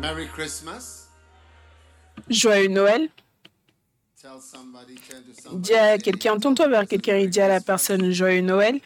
Merry 0.00 0.26
Christmas. 0.28 1.08
Joyeux 2.30 2.68
Noël. 2.68 3.10
Dis 5.52 5.74
à 5.74 5.98
quelqu'un, 5.98 6.38
tourne-toi 6.38 6.68
vers 6.68 6.86
quelqu'un 6.86 7.16
et 7.16 7.28
dis 7.28 7.40
à 7.40 7.48
la 7.48 7.60
personne 7.60 8.10
Joyeux 8.10 8.40
Noël. 8.40 8.80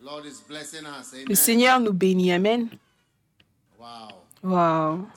Le. 0.00 1.34
Seigneur 1.34 1.80
nous 1.80 1.92
bénit. 1.92 2.32
Amen. 2.32 2.68
Wow. 4.44 5.08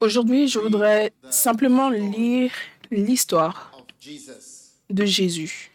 Aujourd'hui, 0.00 0.48
je 0.48 0.58
voudrais 0.58 1.14
simplement 1.30 1.88
lire 1.88 2.52
l'histoire 2.90 3.72
de 4.90 5.04
Jésus 5.04 5.70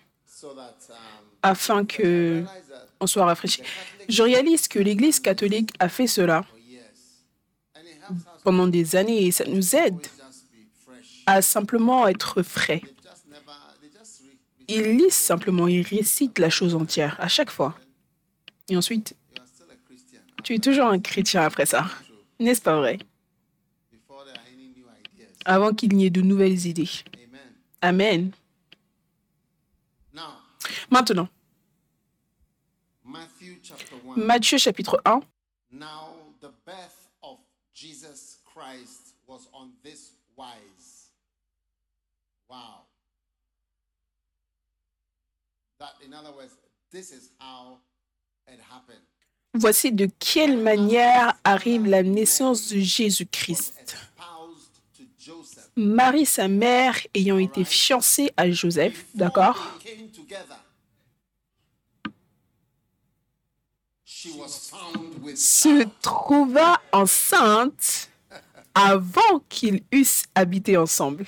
afin 1.44 1.86
que 1.86 2.44
on 3.00 3.08
soit 3.08 3.26
rafraîchi. 3.26 3.62
Je 4.08 4.22
réalise 4.24 4.68
que 4.68 4.80
l'Église 4.80 5.20
catholique 5.20 5.72
a 5.80 5.90
fait 5.90 6.08
cela 6.08 6.46
pendant 8.44 8.68
des 8.68 8.96
années 8.96 9.26
et 9.26 9.32
ça 9.32 9.46
nous 9.46 9.76
aide 9.76 10.08
à 11.26 11.42
simplement 11.42 12.08
être 12.08 12.44
frais. 12.44 12.82
Ils 14.68 14.98
lisent 14.98 15.14
simplement, 15.14 15.68
ils 15.68 15.82
récitent 15.82 16.40
la 16.40 16.50
chose 16.50 16.76
entière 16.76 17.16
à 17.20 17.28
chaque 17.28 17.52
fois. 17.52 17.76
Et 18.70 18.78
ensuite, 18.78 19.16
tu 20.44 20.56
es 20.56 20.60
toujours 20.60 20.86
un 20.86 21.00
chrétien 21.00 21.42
après 21.42 21.66
ça. 21.66 21.86
N'est-ce 22.40 22.62
pas 22.62 22.78
vrai? 22.78 23.00
Avant 25.46 25.74
qu'il 25.74 25.96
n'y 25.96 26.06
ait 26.06 26.12
de 26.12 26.22
nouvelles 26.22 26.68
idées. 26.68 26.90
Amen. 27.82 28.32
Maintenant. 30.90 31.28
Matthieu 33.04 34.58
chapitre 34.58 34.98
1. 35.06 35.22
Now, 35.72 36.16
the 36.40 36.52
birth 36.66 37.08
of 37.24 37.38
Jesus 37.74 38.38
Christ 38.46 39.16
was 39.28 39.48
on 39.54 39.72
this 39.84 40.12
wise. 40.36 41.10
Wow. 42.50 42.86
That, 45.80 45.94
in 46.06 46.14
other 46.14 46.32
words, 46.36 46.54
this 46.92 47.12
is 47.12 47.30
how 47.40 47.80
it 48.48 48.60
happened. 48.70 49.02
Voici 49.54 49.92
de 49.92 50.08
quelle 50.20 50.58
manière 50.58 51.34
arrive 51.44 51.86
la 51.86 52.04
naissance 52.04 52.70
de 52.70 52.80
Jésus-Christ. 52.80 53.98
Marie, 55.76 56.26
sa 56.26 56.48
mère, 56.48 56.98
ayant 57.14 57.38
été 57.38 57.64
fiancée 57.64 58.32
à 58.38 58.50
Joseph, 58.50 59.06
d'accord? 59.14 59.78
Together, 60.32 60.60
she 64.04 64.32
was 64.38 64.70
found 64.70 65.22
with 65.24 65.38
Se 65.38 65.86
trouva 66.02 66.80
enceinte 66.92 68.10
avant 68.74 69.40
qu'ils 69.50 69.84
eussent 69.92 70.26
habité 70.36 70.78
ensemble. 70.78 71.26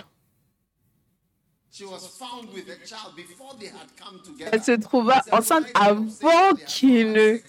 She 1.71 1.85
was 1.85 2.07
found 2.07 2.53
with 2.53 2.69
a 2.69 2.85
child 2.85 3.15
before 3.15 3.55
they 3.59 3.67
had 3.67 3.89
come 3.97 4.21
together. 4.21 4.51
Elle 4.53 4.63
se 4.63 4.71
trouva 4.79 5.21
enceinte 5.31 5.65
avant 5.73 6.55
qu'ils 6.67 7.11
ne 7.11 7.39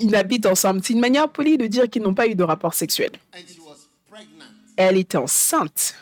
ils 0.00 0.10
n'habitent 0.10 0.46
ensemble. 0.46 0.82
C'est 0.84 0.92
une 0.92 1.00
manière 1.00 1.30
polie 1.30 1.56
de 1.56 1.66
dire 1.66 1.88
qu'ils 1.88 2.02
n'ont 2.02 2.14
pas 2.14 2.26
eu 2.26 2.34
de 2.34 2.42
rapport 2.42 2.74
sexuel. 2.74 3.12
And 3.32 3.38
she 3.46 3.60
was 3.60 3.88
pregnant. 4.10 4.50
Elle 4.76 4.98
était 4.98 5.16
enceinte 5.16 5.94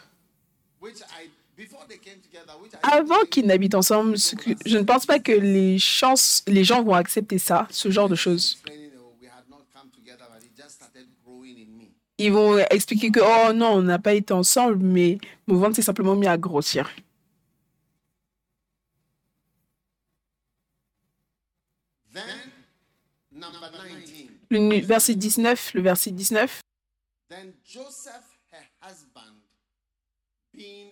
Avant 2.83 3.25
qu'ils 3.31 3.47
n'habitent 3.47 3.75
ensemble. 3.75 4.19
ce 4.19 4.35
que- 4.37 4.51
je 4.67 4.79
ne 4.79 4.83
pense 4.85 5.07
pas 5.07 5.19
que 5.19 5.33
les, 5.33 5.79
chances, 5.79 6.43
les 6.47 6.65
gens 6.65 6.83
vont 6.83 6.95
accepter 6.95 7.39
ça, 7.39 7.67
ce 7.71 7.91
genre 7.91 8.09
de 8.09 8.15
choses. 8.17 8.59
oh. 8.67 8.71
Ils 12.19 12.33
vont 12.33 12.59
expliquer 12.71 13.11
que, 13.11 13.21
oh 13.21 13.53
non, 13.53 13.73
on 13.75 13.83
n'a 13.83 13.99
pas 13.99 14.15
été 14.15 14.33
ensemble, 14.33 14.77
mais 14.77 15.19
mon 15.47 15.57
ventre 15.57 15.75
s'est 15.77 15.83
simplement 15.83 16.15
mis 16.15 16.27
à 16.29 16.37
grossir. 16.39 16.89
Then 22.13 22.53
number 23.31 23.71
19. 23.71 24.29
Le 24.51 24.81
verset 24.85 25.15
19, 25.15 25.73
le 25.75 25.81
verset 25.81 26.11
19. 26.11 26.61
Then 27.29 27.55
Joseph, 27.65 28.39
her 28.53 28.65
husband, 28.83 29.41
being 30.53 30.89
a 30.89 30.92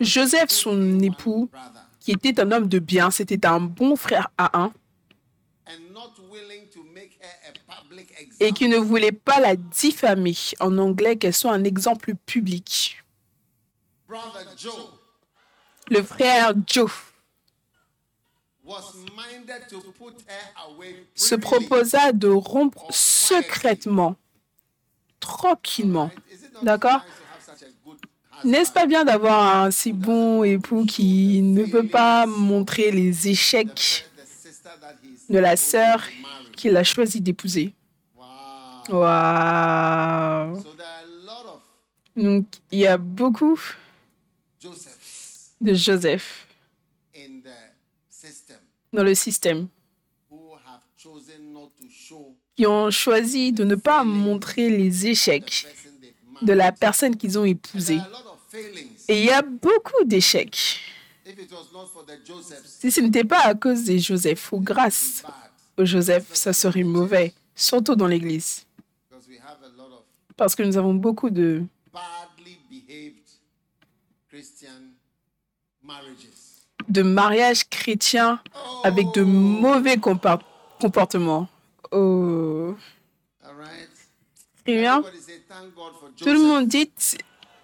Joseph, 0.00 0.50
son 0.50 1.00
époux, 1.00 1.50
qui 2.00 2.12
était 2.12 2.40
un 2.40 2.50
homme 2.50 2.68
de 2.68 2.78
bien, 2.78 3.10
c'était 3.10 3.46
un 3.46 3.60
bon 3.60 3.96
frère 3.96 4.30
à 4.38 4.58
un, 4.58 4.72
et 8.40 8.52
qui 8.52 8.68
ne 8.68 8.76
voulait 8.76 9.12
pas 9.12 9.40
la 9.40 9.56
diffamer, 9.56 10.34
en 10.60 10.78
anglais, 10.78 11.16
qu'elle 11.16 11.34
soit 11.34 11.52
un 11.52 11.64
exemple 11.64 12.14
public. 12.26 13.02
brother 14.08 14.46
Joe 14.58 14.74
Le 15.90 16.02
frère 16.02 16.54
Joe 16.66 16.90
se 21.14 21.34
proposa 21.34 22.12
de 22.12 22.28
rompre 22.28 22.86
secrètement, 22.90 24.16
tranquillement. 25.20 26.10
D'accord? 26.62 27.04
N'est-ce 28.44 28.72
pas 28.72 28.86
bien 28.86 29.04
d'avoir 29.04 29.64
un 29.64 29.70
si 29.70 29.92
bon 29.92 30.42
époux 30.42 30.84
qui 30.84 31.40
ne 31.42 31.64
peut 31.64 31.86
pas 31.86 32.26
montrer 32.26 32.90
les 32.90 33.28
échecs 33.28 34.06
de 35.28 35.38
la 35.38 35.56
sœur 35.56 36.02
qu'il 36.56 36.76
a 36.76 36.82
choisi 36.84 37.20
d'épouser? 37.20 37.72
Waouh 38.88 40.62
Donc, 42.16 42.46
il 42.70 42.80
y 42.80 42.86
a 42.86 42.98
beaucoup 42.98 43.58
de 45.60 45.74
Joseph 45.74 46.46
dans 48.92 49.04
le 49.04 49.14
système 49.14 49.68
qui 52.56 52.66
ont 52.66 52.90
choisi 52.90 53.52
de 53.52 53.64
ne 53.64 53.76
pas 53.76 54.04
montrer 54.04 54.68
les 54.68 55.06
échecs. 55.06 55.66
De 56.42 56.52
la 56.52 56.72
personne 56.72 57.16
qu'ils 57.16 57.38
ont 57.38 57.44
épousée. 57.44 58.00
Et 59.08 59.20
il 59.20 59.24
y 59.24 59.30
a 59.30 59.42
beaucoup 59.42 60.04
d'échecs. 60.04 60.80
Si 62.64 62.90
ce 62.90 63.00
n'était 63.00 63.24
pas 63.24 63.40
à 63.40 63.54
cause 63.54 63.84
des 63.84 63.98
Joseph 63.98 64.52
ou 64.52 64.60
grâce 64.60 65.22
aux 65.78 65.84
Joseph, 65.84 66.26
ça 66.34 66.52
serait 66.52 66.82
mauvais, 66.82 67.32
surtout 67.54 67.94
dans 67.94 68.06
l'Église. 68.06 68.66
Parce 70.36 70.54
que 70.54 70.62
nous 70.62 70.76
avons 70.76 70.94
beaucoup 70.94 71.30
de, 71.30 71.62
de 76.88 77.02
mariages 77.02 77.68
chrétiens 77.68 78.40
avec 78.82 79.06
de 79.14 79.22
mauvais 79.22 79.96
comportements. 79.98 81.48
Oh. 81.92 82.74
For 84.64 85.10
Tout 86.16 86.32
le 86.32 86.40
monde 86.40 86.68
dit 86.68 86.90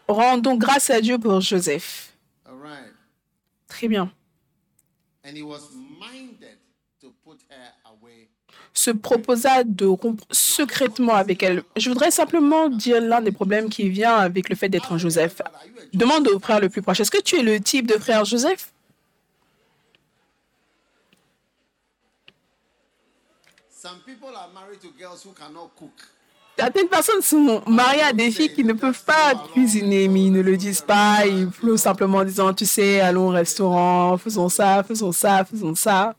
rendons 0.09 0.57
grâce 0.57 0.91
à 0.91 1.01
Dieu 1.01 1.19
pour 1.19 1.41
Joseph. 1.41 2.13
Très 3.69 3.87
bien. 3.87 4.11
And 5.25 5.37
he 5.37 5.43
was 5.43 5.61
minded 6.01 6.59
to 7.01 7.13
put 7.25 7.39
her 7.51 7.75
away. 7.85 8.29
Se 8.73 8.91
proposa 8.91 9.63
de 9.63 9.85
rompre 9.85 10.25
secrètement 10.31 11.15
avec 11.15 11.43
elle. 11.43 11.63
Je 11.77 11.89
voudrais 11.91 12.11
simplement 12.11 12.69
dire 12.69 13.01
l'un 13.01 13.21
des 13.21 13.31
problèmes 13.31 13.69
qui 13.69 13.89
vient 13.91 14.17
avec 14.17 14.49
le 14.49 14.57
fait 14.57 14.69
d'être 14.69 14.93
un 14.93 14.99
Joseph? 14.99 15.43
Demande 15.93 16.27
au 16.29 16.39
frère 16.39 16.61
le 16.61 16.69
plus 16.69 16.83
proche. 16.83 17.01
Est-ce 17.01 17.11
que 17.11 17.21
tu 17.21 17.37
es 17.37 17.43
le 17.43 17.61
type 17.61 17.87
de 17.87 17.99
frère 17.99 18.25
Joseph? 18.25 18.73
Some 23.71 24.01
people 24.05 24.35
are 24.35 24.51
married 24.53 24.81
to 24.81 24.89
girls 24.99 25.25
who 25.25 25.33
cannot 25.33 25.71
cook. 25.77 26.18
Certaines 26.59 26.89
personnes 26.89 27.23
sont 27.23 27.63
mariées 27.69 28.03
à 28.03 28.13
des 28.13 28.33
filles 28.33 28.53
qui 28.53 28.65
ne 28.65 28.73
peuvent 28.73 29.05
pas 29.05 29.33
cuisiner, 29.53 30.09
mais 30.09 30.25
ils 30.25 30.33
ne 30.33 30.41
le 30.41 30.57
disent 30.57 30.81
pas. 30.81 31.25
Ils 31.25 31.49
flottent 31.53 31.79
simplement 31.79 32.19
en 32.19 32.25
disant, 32.25 32.53
tu 32.53 32.67
sais, 32.67 33.01
allons 33.01 33.29
au 33.29 33.31
restaurant, 33.31 34.19
faisons 34.19 34.49
ça, 34.49 34.83
faisons 34.83 35.13
ça, 35.13 35.45
faisons 35.45 35.77
ça. 35.77 36.17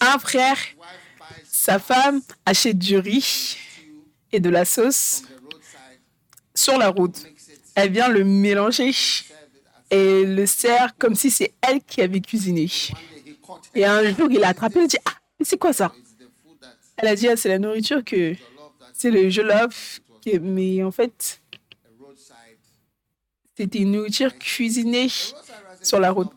Un 0.00 0.18
frère, 0.18 0.56
sa 1.44 1.78
femme 1.78 2.22
achète 2.46 2.78
du 2.78 2.96
riz 2.96 3.58
et 4.32 4.40
de 4.40 4.48
la 4.48 4.64
sauce 4.64 5.24
sur 6.54 6.78
la 6.78 6.88
route. 6.88 7.22
Elle 7.74 7.92
vient 7.92 8.08
le 8.08 8.24
mélanger 8.24 8.92
et 9.94 10.24
le 10.24 10.44
sert 10.46 10.96
comme 10.98 11.14
si 11.14 11.30
c'est 11.30 11.52
elle 11.62 11.80
qui 11.82 12.00
avait 12.02 12.20
cuisiné. 12.20 12.68
Et 13.74 13.84
un 13.84 14.02
jour, 14.14 14.28
il 14.30 14.42
a 14.44 14.48
attrapé, 14.48 14.80
il 14.82 14.88
dit, 14.88 14.96
ah, 15.04 15.12
c'est 15.42 15.58
quoi 15.58 15.72
ça? 15.72 15.92
Elle 16.96 17.08
a 17.08 17.14
dit, 17.14 17.28
ah, 17.28 17.36
c'est 17.36 17.48
la 17.48 17.58
nourriture 17.58 18.02
que 18.04 18.34
c'est 18.92 19.10
le 19.10 19.28
jollof, 19.30 20.00
qui- 20.20 20.38
mais 20.40 20.82
en 20.82 20.90
fait, 20.90 21.40
c'était 23.56 23.78
une 23.78 23.92
nourriture 23.92 24.36
cuisinée 24.38 25.08
sur 25.82 26.00
la 26.00 26.10
route. 26.10 26.30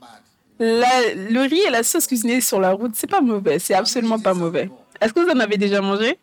La- 0.59 1.13
le 1.13 1.41
riz 1.41 1.61
et 1.67 1.69
la 1.69 1.83
sauce 1.83 2.07
cuisinée 2.07 2.41
sur 2.41 2.59
la 2.59 2.71
route, 2.71 2.91
c'est 2.95 3.07
pas 3.07 3.21
mauvais, 3.21 3.59
c'est 3.59 3.75
absolument 3.75 4.19
pas 4.19 4.33
mauvais. 4.33 4.69
Est-ce 4.99 5.13
que 5.13 5.19
vous 5.19 5.29
en 5.29 5.39
avez 5.39 5.57
déjà 5.57 5.81
mangé? 5.81 6.17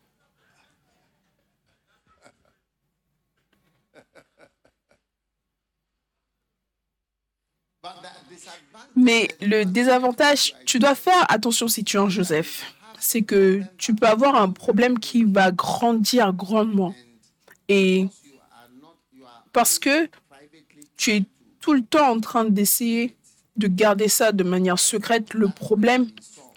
Mais 8.96 9.28
le 9.40 9.64
désavantage, 9.64 10.54
tu 10.66 10.78
dois 10.78 10.94
faire 10.94 11.24
attention 11.28 11.68
si 11.68 11.82
tu 11.82 11.96
es 11.96 12.00
un 12.00 12.08
Joseph, 12.08 12.74
c'est 13.00 13.22
que 13.22 13.62
tu 13.76 13.94
peux 13.94 14.06
avoir 14.06 14.36
un 14.36 14.50
problème 14.50 14.98
qui 14.98 15.24
va 15.24 15.50
grandir 15.50 16.32
grandement. 16.32 16.94
Et 17.68 18.06
parce 19.52 19.78
que 19.78 20.08
tu 20.96 21.10
es 21.12 21.24
tout 21.60 21.72
le 21.72 21.82
temps 21.82 22.10
en 22.10 22.20
train 22.20 22.44
d'essayer 22.44 23.16
de 23.56 23.66
garder 23.68 24.08
ça 24.08 24.32
de 24.32 24.44
manière 24.44 24.78
secrète, 24.78 25.34
le 25.34 25.48
problème 25.48 26.06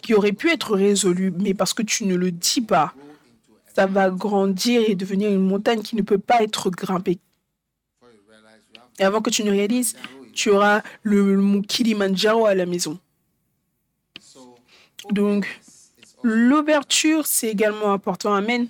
qui 0.01 0.13
aurait 0.13 0.31
pu 0.31 0.49
être 0.49 0.75
résolu, 0.75 1.33
mais 1.37 1.53
parce 1.53 1.73
que 1.73 1.83
tu 1.83 2.05
ne 2.05 2.15
le 2.15 2.31
dis 2.31 2.61
pas, 2.61 2.93
ça 3.75 3.85
va 3.85 4.09
grandir 4.09 4.81
et 4.87 4.95
devenir 4.95 5.31
une 5.31 5.45
montagne 5.45 5.81
qui 5.81 5.95
ne 5.95 6.01
peut 6.01 6.17
pas 6.17 6.41
être 6.43 6.69
grimpée. 6.69 7.19
Et 8.99 9.03
avant 9.03 9.21
que 9.21 9.29
tu 9.29 9.43
ne 9.43 9.51
réalises, 9.51 9.95
tu 10.37 10.51
auras 10.51 10.81
le 11.01 11.35
mont 11.35 11.61
Kilimanjaro 11.61 12.45
à 12.45 12.53
la 12.53 12.65
maison. 12.65 12.97
so 14.21 14.55
Donc, 15.11 15.59
l'ouverture, 16.23 17.25
c'est 17.25 17.49
également 17.49 17.91
important. 17.91 18.33
Amen. 18.33 18.67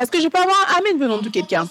Est-ce 0.00 0.10
que 0.10 0.20
je 0.20 0.28
peux 0.28 0.38
avoir 0.38 0.56
un 0.70 0.78
Amen 0.78 0.98
venant 0.98 1.20
de 1.20 1.28
quelqu'un? 1.28 1.68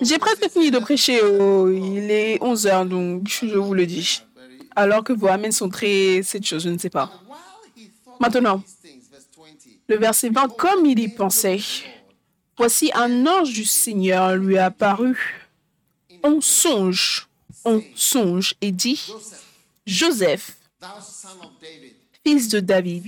J'ai 0.00 0.18
presque 0.18 0.48
fini 0.48 0.70
de 0.70 0.78
prêcher. 0.78 1.20
oh, 1.22 1.70
il 1.70 2.10
est 2.10 2.38
11 2.40 2.66
heures, 2.66 2.86
donc 2.86 3.28
je 3.28 3.56
vous 3.56 3.74
le 3.74 3.84
dis. 3.84 4.22
Alors 4.76 5.02
que 5.02 5.12
vos 5.12 5.26
Amen 5.26 5.50
sont 5.50 5.68
très... 5.68 6.22
cette 6.22 6.46
chose, 6.46 6.62
je 6.62 6.68
ne 6.68 6.78
sais 6.78 6.90
pas. 6.90 7.10
Maintenant, 8.20 8.58
these 8.58 8.76
things, 8.82 9.02
verse 9.10 9.26
20, 9.36 9.44
le 9.88 9.96
verset 9.96 10.28
20, 10.30 10.56
comme 10.56 10.86
il 10.86 10.98
y 10.98 11.08
pensait, 11.08 11.60
voici 12.56 12.90
un 12.94 13.26
ange 13.26 13.52
du 13.52 13.64
Seigneur 13.64 14.36
lui 14.36 14.58
apparut 14.58 15.48
en 16.22 16.40
songe, 16.40 17.27
en 17.64 17.80
songe, 17.94 18.54
et 18.60 18.72
dit, 18.72 19.12
Joseph, 19.86 20.56
fils 22.24 22.48
de 22.48 22.60
David, 22.60 23.06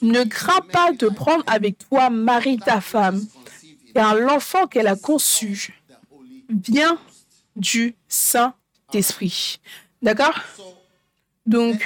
ne 0.00 0.24
crains 0.24 0.60
pas 0.60 0.92
de 0.92 1.08
prendre 1.08 1.44
avec 1.46 1.78
toi 1.88 2.10
Marie 2.10 2.58
ta 2.58 2.80
femme, 2.80 3.24
car 3.94 4.14
l'enfant 4.14 4.66
qu'elle 4.66 4.86
a 4.86 4.96
conçu 4.96 5.82
vient 6.48 6.98
du 7.56 7.94
Saint-Esprit. 8.08 9.60
D'accord? 10.00 10.34
Donc, 11.46 11.82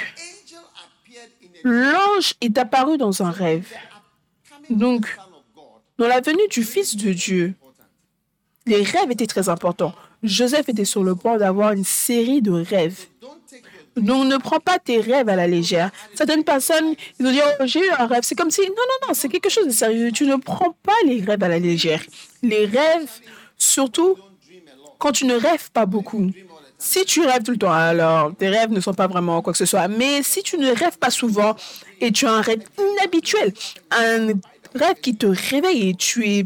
l'ange 1.63 2.33
est 2.41 2.57
apparu 2.57 2.97
dans 2.97 3.21
un 3.23 3.31
rêve. 3.31 3.71
Donc, 4.69 5.17
dans 5.97 6.07
la 6.07 6.21
venue 6.21 6.47
du 6.49 6.63
Fils 6.63 6.95
de 6.95 7.11
Dieu, 7.11 7.55
les 8.65 8.83
rêves 8.83 9.11
étaient 9.11 9.27
très 9.27 9.49
importants. 9.49 9.95
Joseph 10.23 10.69
était 10.69 10.85
sur 10.85 11.03
le 11.03 11.15
point 11.15 11.37
d'avoir 11.37 11.71
une 11.73 11.83
série 11.83 12.41
de 12.41 12.51
rêves. 12.51 13.07
Donc, 13.95 14.27
ne 14.27 14.37
prends 14.37 14.59
pas 14.59 14.77
tes 14.77 14.99
rêves 14.99 15.27
à 15.27 15.35
la 15.35 15.47
légère. 15.47 15.89
Certaines 16.13 16.43
personnes, 16.43 16.93
ils 17.19 17.25
ont 17.25 17.31
dit, 17.31 17.39
oh, 17.43 17.63
j'ai 17.65 17.79
eu 17.79 17.89
un 17.97 18.05
rêve. 18.05 18.21
C'est 18.23 18.35
comme 18.35 18.51
si, 18.51 18.61
non, 18.61 18.67
non, 18.67 19.07
non, 19.07 19.13
c'est 19.13 19.27
quelque 19.27 19.49
chose 19.49 19.65
de 19.65 19.71
sérieux. 19.71 20.11
Tu 20.11 20.25
ne 20.25 20.35
prends 20.35 20.75
pas 20.83 20.93
les 21.05 21.21
rêves 21.21 21.41
à 21.41 21.47
la 21.47 21.57
légère. 21.57 22.01
Les 22.43 22.65
rêves, 22.65 23.09
surtout 23.57 24.15
quand 24.99 25.11
tu 25.11 25.25
ne 25.25 25.35
rêves 25.35 25.71
pas 25.71 25.85
beaucoup. 25.85 26.29
Si 26.79 27.05
tu 27.05 27.21
rêves 27.21 27.41
tout 27.41 27.51
le 27.51 27.57
temps, 27.57 27.71
alors 27.71 28.35
tes 28.35 28.49
rêves 28.49 28.71
ne 28.71 28.79
sont 28.79 28.93
pas 28.93 29.07
vraiment 29.07 29.41
quoi 29.41 29.51
que 29.53 29.57
ce 29.57 29.65
soit. 29.65 29.87
Mais 29.87 30.21
si 30.21 30.43
tu 30.43 30.57
ne 30.57 30.71
rêves 30.71 30.99
pas 30.99 31.09
souvent 31.09 31.55
et 31.99 32.11
tu 32.11 32.27
as 32.27 32.31
un 32.31 32.41
rêve 32.41 32.61
inhabituel, 32.77 33.51
un 33.91 34.27
rêve 34.75 34.99
qui 35.01 35.15
te 35.15 35.25
réveille 35.25 35.89
et 35.89 35.95
tu 35.95 36.27
es 36.29 36.45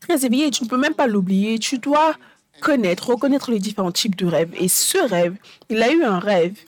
très 0.00 0.24
éveillé 0.26 0.50
tu 0.50 0.64
ne 0.64 0.68
peux 0.68 0.76
même 0.76 0.94
pas 0.94 1.06
l'oublier, 1.06 1.60
tu 1.60 1.78
dois 1.78 2.14
connaître, 2.60 3.08
reconnaître 3.10 3.50
les 3.50 3.58
différents 3.58 3.92
types 3.92 4.16
de 4.16 4.26
rêves. 4.26 4.52
Et 4.58 4.68
ce 4.68 4.98
rêve, 4.98 5.36
il 5.68 5.82
a 5.82 5.92
eu 5.92 6.04
un 6.04 6.18
rêve 6.18 6.58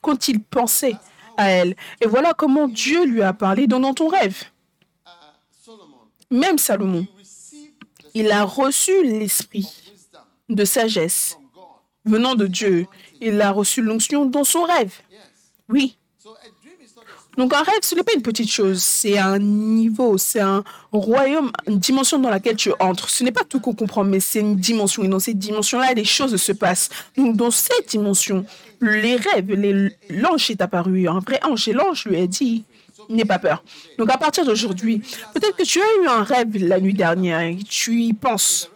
quand 0.00 0.28
il 0.28 0.42
pensait 0.42 0.96
à 1.36 1.50
elle. 1.50 1.76
Et 2.00 2.06
voilà 2.06 2.34
comment 2.34 2.68
Dieu 2.68 3.04
lui 3.04 3.22
a 3.22 3.32
parlé 3.32 3.66
dans 3.66 3.94
ton 3.94 4.08
rêve. 4.08 4.44
Même 6.30 6.58
Salomon, 6.58 7.06
il 8.14 8.30
a 8.30 8.44
reçu 8.44 8.92
l'esprit 9.02 9.68
de 10.48 10.64
sagesse 10.64 11.38
venant 12.04 12.34
de 12.34 12.46
Dieu. 12.46 12.86
Il 13.20 13.40
a 13.40 13.50
reçu 13.50 13.82
l'onction 13.82 14.26
dans 14.26 14.44
son 14.44 14.62
rêve. 14.62 14.94
Oui. 15.68 15.97
Donc 17.38 17.54
un 17.54 17.62
rêve, 17.62 17.78
ce 17.82 17.94
n'est 17.94 18.02
pas 18.02 18.14
une 18.14 18.22
petite 18.22 18.50
chose, 18.50 18.82
c'est 18.82 19.16
un 19.16 19.38
niveau, 19.38 20.18
c'est 20.18 20.40
un 20.40 20.64
royaume, 20.90 21.52
une 21.68 21.78
dimension 21.78 22.18
dans 22.18 22.30
laquelle 22.30 22.56
tu 22.56 22.72
entres. 22.80 23.08
Ce 23.08 23.22
n'est 23.22 23.30
pas 23.30 23.44
tout 23.44 23.60
qu'on 23.60 23.74
comprend, 23.74 24.02
mais 24.02 24.18
c'est 24.18 24.40
une 24.40 24.56
dimension. 24.56 25.04
Et 25.04 25.08
dans 25.08 25.20
cette 25.20 25.38
dimension-là, 25.38 25.94
les 25.94 26.04
choses 26.04 26.34
se 26.34 26.50
passent. 26.50 26.88
Donc 27.16 27.36
dans 27.36 27.52
cette 27.52 27.90
dimension, 27.90 28.44
les 28.80 29.14
rêves, 29.14 29.54
l'ange 30.10 30.50
est 30.50 30.60
apparu, 30.60 31.08
un 31.08 31.20
vrai 31.20 31.38
ange, 31.44 31.68
et 31.68 31.72
l'ange 31.72 32.06
lui 32.06 32.16
a 32.16 32.26
dit, 32.26 32.64
n'aie 33.08 33.24
pas 33.24 33.38
peur. 33.38 33.62
Donc 33.98 34.10
à 34.10 34.18
partir 34.18 34.44
d'aujourd'hui, 34.44 35.00
peut-être 35.32 35.56
que 35.56 35.62
tu 35.62 35.80
as 35.80 36.02
eu 36.02 36.08
un 36.08 36.24
rêve 36.24 36.56
la 36.56 36.80
nuit 36.80 36.94
dernière 36.94 37.40
et 37.42 37.56
tu 37.56 38.02
y 38.02 38.14
penses. 38.14 38.68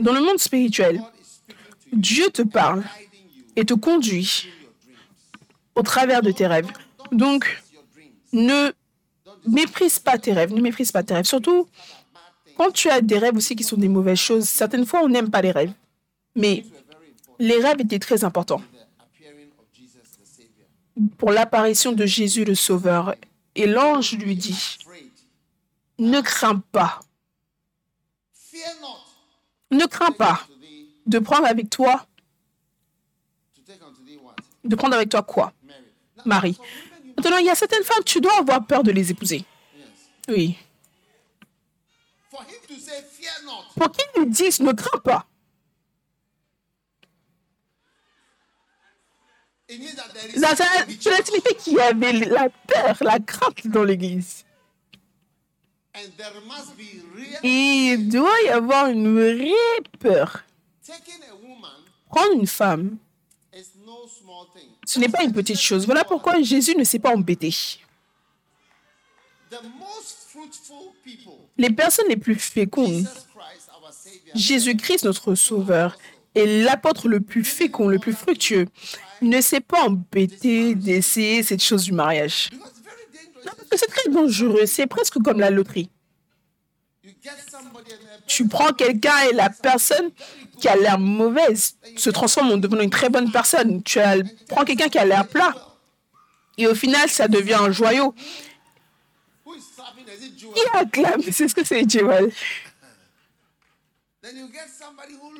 Dans 0.00 0.14
le 0.14 0.22
monde 0.22 0.38
spirituel, 0.38 1.02
Dieu 1.92 2.30
te 2.32 2.40
parle 2.40 2.82
et 3.56 3.66
te 3.66 3.74
conduit 3.74 4.48
au 5.74 5.82
travers 5.82 6.22
de 6.22 6.30
tes 6.30 6.46
rêves. 6.46 6.68
Donc. 7.12 7.62
Ne 8.32 8.72
méprise 9.46 9.98
pas 9.98 10.18
tes 10.18 10.32
rêves, 10.32 10.52
ne 10.52 10.60
méprise 10.60 10.92
pas 10.92 11.02
tes 11.02 11.14
rêves. 11.14 11.24
Surtout 11.24 11.66
quand 12.56 12.70
tu 12.72 12.90
as 12.90 13.00
des 13.00 13.18
rêves 13.18 13.36
aussi 13.36 13.56
qui 13.56 13.64
sont 13.64 13.76
des 13.76 13.88
mauvaises 13.88 14.18
choses. 14.18 14.48
Certaines 14.48 14.84
fois, 14.84 15.00
on 15.02 15.08
n'aime 15.08 15.30
pas 15.30 15.40
les 15.40 15.50
rêves. 15.50 15.72
Mais 16.36 16.64
les 17.38 17.58
rêves 17.58 17.80
étaient 17.80 17.98
très 17.98 18.22
importants 18.24 18.62
pour 21.16 21.30
l'apparition 21.30 21.92
de 21.92 22.04
Jésus 22.06 22.44
le 22.44 22.54
Sauveur. 22.54 23.14
Et 23.54 23.66
l'ange 23.66 24.12
lui 24.16 24.36
dit, 24.36 24.78
ne 25.98 26.20
crains 26.20 26.62
pas, 26.70 27.00
ne 29.70 29.86
crains 29.86 30.12
pas 30.12 30.46
de 31.06 31.18
prendre 31.18 31.46
avec 31.46 31.68
toi, 31.70 32.06
de 34.64 34.76
prendre 34.76 34.94
avec 34.94 35.08
toi 35.08 35.22
quoi? 35.22 35.52
Marie. 36.24 36.58
Maintenant, 37.20 37.36
il 37.36 37.44
y 37.44 37.50
a 37.50 37.54
certaines 37.54 37.84
femmes, 37.84 38.02
tu 38.02 38.18
dois 38.18 38.38
avoir 38.38 38.64
peur 38.66 38.82
de 38.82 38.90
les 38.92 39.10
épouser. 39.10 39.44
Oui. 40.26 40.56
Pour 43.76 43.92
qu'ils 43.92 44.06
nous 44.16 44.24
disent, 44.24 44.60
ne 44.60 44.72
crains 44.72 45.00
pas. 45.00 45.26
cela 49.68 51.22
signifie 51.22 51.54
qu'il 51.58 51.74
y 51.74 51.80
avait 51.80 52.12
la 52.12 52.48
peur, 52.48 52.96
la 53.02 53.18
crainte 53.18 53.66
dans 53.66 53.84
l'église. 53.84 54.46
Il 57.42 58.08
doit 58.08 58.40
y 58.46 58.48
avoir 58.48 58.86
une 58.86 59.14
vraie 59.14 59.82
peur. 59.98 60.42
Prendre 62.08 62.32
une 62.32 62.46
femme, 62.46 62.96
ce 64.86 64.98
n'est 64.98 65.08
pas 65.08 65.22
une 65.22 65.32
petite 65.32 65.58
chose. 65.58 65.86
Voilà 65.86 66.04
pourquoi 66.04 66.40
Jésus 66.40 66.76
ne 66.76 66.84
s'est 66.84 66.98
pas 66.98 67.14
embêté. 67.14 67.54
Les 71.58 71.70
personnes 71.70 72.08
les 72.08 72.16
plus 72.16 72.36
fécondes, 72.36 73.08
Jésus-Christ 74.34 75.04
notre 75.04 75.34
Sauveur, 75.34 75.98
est 76.34 76.46
l'apôtre 76.62 77.08
le 77.08 77.20
plus 77.20 77.44
fécond, 77.44 77.88
le 77.88 77.98
plus 77.98 78.12
fructueux, 78.12 78.66
ne 79.20 79.40
s'est 79.40 79.60
pas 79.60 79.82
embêté 79.82 80.76
d'essayer 80.76 81.42
cette 81.42 81.62
chose 81.62 81.84
du 81.84 81.92
mariage. 81.92 82.50
Parce 83.44 83.56
que 83.56 83.76
C'est 83.78 83.86
très 83.86 84.10
dangereux, 84.10 84.66
c'est 84.66 84.86
presque 84.86 85.20
comme 85.22 85.40
la 85.40 85.50
loterie. 85.50 85.90
Tu 88.26 88.46
prends 88.46 88.72
quelqu'un 88.72 89.16
et 89.30 89.32
la 89.32 89.50
personne 89.50 90.10
qui 90.60 90.68
a 90.68 90.76
l'air 90.76 90.98
mauvaise 90.98 91.76
se 91.96 92.10
transforme 92.10 92.52
en 92.52 92.56
devenant 92.58 92.82
une 92.82 92.90
très 92.90 93.08
bonne 93.08 93.30
personne. 93.32 93.82
Tu 93.82 93.98
as- 93.98 94.22
prends 94.48 94.64
quelqu'un 94.64 94.88
qui 94.88 94.98
a 94.98 95.04
l'air 95.04 95.26
plat 95.26 95.54
et 96.58 96.66
au 96.66 96.74
final, 96.74 97.08
ça 97.08 97.26
devient 97.26 97.54
un 97.54 97.70
joyau. 97.72 98.14
Qui 99.44 100.60
acclame? 100.74 101.22
C'est 101.22 101.48
ce 101.48 101.54
que 101.54 101.64
c'est, 101.64 101.82
who 101.82 102.20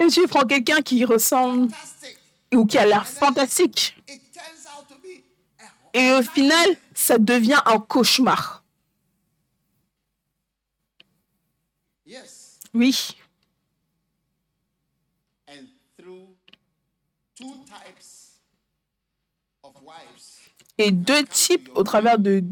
Et 0.00 0.07
tu 0.09 0.26
prends 0.26 0.47
quelqu'un 0.47 0.81
qui 0.81 1.05
ressemble 1.05 1.71
ou 2.55 2.64
qui 2.64 2.79
a 2.79 2.87
l'air 2.87 3.07
fantastique. 3.07 3.97
Et 5.93 6.12
au 6.12 6.23
final, 6.23 6.76
ça 6.95 7.19
devient 7.19 7.61
un 7.67 7.79
cauchemar. 7.79 8.61
Yes. 12.07 12.60
Oui. 12.75 13.17
And 15.49 15.67
through 15.99 16.29
two 17.37 17.53
types 17.67 18.39
of 19.62 19.73
wives, 19.83 20.39
Et 20.79 20.93
deux 20.93 21.25
types, 21.25 21.69
au 21.75 21.83
travers 21.83 22.19
de 22.19 22.43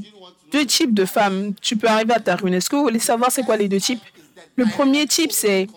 deux 0.52 0.66
types 0.66 0.92
de 0.92 1.04
femmes, 1.04 1.54
tu 1.60 1.76
peux 1.76 1.87
arriver 1.88 2.14
à 2.14 2.20
ta 2.20 2.37
ruine. 2.37 2.54
Est-ce 2.54 2.68
que 2.68 2.76
vous 2.76 2.82
voulez 2.82 2.98
savoir 2.98 3.30
c'est 3.30 3.42
quoi 3.42 3.56
les 3.56 3.68
deux 3.68 3.80
types? 3.80 4.02
Le 4.56 4.66
premier 4.66 5.06
type, 5.06 5.32
c'est 5.32 5.68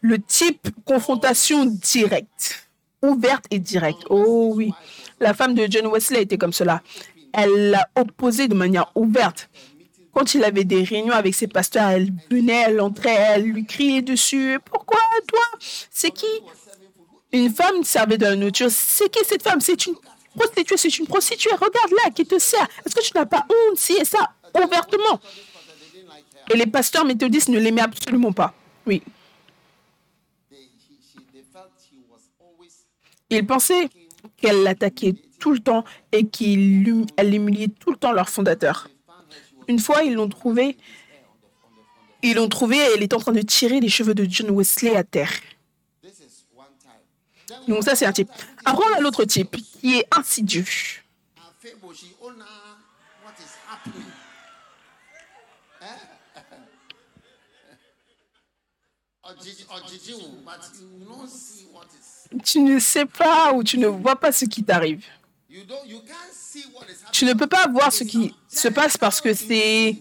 le 0.00 0.18
type 0.20 0.68
confrontation 0.84 1.64
directe, 1.64 2.68
ouverte 3.02 3.46
et 3.50 3.58
directe. 3.58 4.02
Oh 4.10 4.52
oui, 4.54 4.72
la 5.20 5.32
femme 5.34 5.54
de 5.54 5.66
John 5.70 5.86
Wesley 5.86 6.22
était 6.22 6.36
comme 6.36 6.52
cela. 6.52 6.82
Elle 7.32 7.70
l'a 7.70 7.88
opposé 7.96 8.48
de 8.48 8.54
manière 8.54 8.90
ouverte. 8.94 9.48
Quand 10.14 10.34
il 10.34 10.44
avait 10.44 10.64
des 10.64 10.84
réunions 10.84 11.12
avec 11.12 11.34
ses 11.34 11.48
pasteurs, 11.48 11.88
elle 11.88 12.10
venait, 12.30 12.62
elle 12.66 12.80
entrait, 12.80 13.14
elle 13.14 13.42
lui 13.42 13.66
criait 13.66 14.02
dessus. 14.02 14.58
Pourquoi 14.64 15.00
toi? 15.26 15.44
C'est 15.90 16.12
qui? 16.12 16.26
Une 17.32 17.52
femme 17.52 17.82
servait 17.82 18.16
de 18.16 18.24
la 18.24 18.36
nourriture. 18.36 18.70
C'est 18.70 19.10
qui 19.10 19.24
cette 19.24 19.42
femme? 19.42 19.60
C'est 19.60 19.86
une 19.86 19.96
prostituée, 20.36 20.76
c'est 20.76 20.98
une 20.98 21.06
prostituée. 21.06 21.50
Regarde-la 21.50 22.10
qui 22.10 22.24
te 22.24 22.38
sert. 22.38 22.66
Est-ce 22.86 22.94
que 22.94 23.02
tu 23.02 23.10
n'as 23.14 23.26
pas 23.26 23.44
honte 23.48 23.76
Si 23.76 23.94
et 23.94 24.04
ça, 24.04 24.30
ouvertement? 24.54 25.20
Et 26.52 26.56
les 26.56 26.66
pasteurs 26.66 27.04
méthodistes 27.04 27.48
ne 27.48 27.58
l'aimaient 27.58 27.82
absolument 27.82 28.32
pas. 28.32 28.54
Oui. 28.86 29.02
Ils 33.30 33.44
pensaient 33.44 33.88
qu'elle 34.36 34.62
l'attaquait 34.62 35.14
tout 35.40 35.52
le 35.52 35.58
temps 35.58 35.84
et 36.12 36.24
qu'elle 36.28 37.34
humiliait 37.34 37.68
tout 37.68 37.90
le 37.90 37.96
temps 37.96 38.12
leur 38.12 38.28
fondateur. 38.28 38.88
Une 39.68 39.78
fois, 39.78 40.02
ils 40.02 40.14
l'ont 40.14 40.28
trouvée. 40.28 40.76
Ils 42.22 42.34
l'ont 42.34 42.48
trouvée 42.48 42.78
et 42.78 42.94
elle 42.94 43.02
est 43.02 43.12
en 43.12 43.18
train 43.18 43.32
de 43.32 43.42
tirer 43.42 43.80
les 43.80 43.88
cheveux 43.88 44.14
de 44.14 44.26
John 44.28 44.50
Wesley 44.50 44.96
à 44.96 45.04
terre. 45.04 45.32
Donc 47.68 47.84
ça, 47.84 47.94
c'est 47.94 48.06
un 48.06 48.12
type. 48.12 48.30
Après, 48.64 48.84
on 48.90 48.96
a 48.96 49.00
l'autre 49.00 49.24
type 49.24 49.56
qui 49.80 49.98
est 49.98 50.06
insidieux. 50.10 50.64
Tu 62.44 62.60
ne 62.60 62.78
sais 62.78 63.06
pas 63.06 63.52
ou 63.52 63.64
tu 63.64 63.78
ne 63.78 63.86
vois 63.86 64.16
pas 64.16 64.32
ce 64.32 64.44
qui 64.44 64.62
t'arrive. 64.62 65.04
Tu 67.12 67.24
ne 67.24 67.32
peux 67.34 67.46
pas 67.46 67.66
voir 67.68 67.92
ce 67.92 68.04
qui 68.04 68.34
se 68.48 68.68
passe 68.68 68.96
parce 68.96 69.20
que 69.20 69.34
c'est 69.34 69.98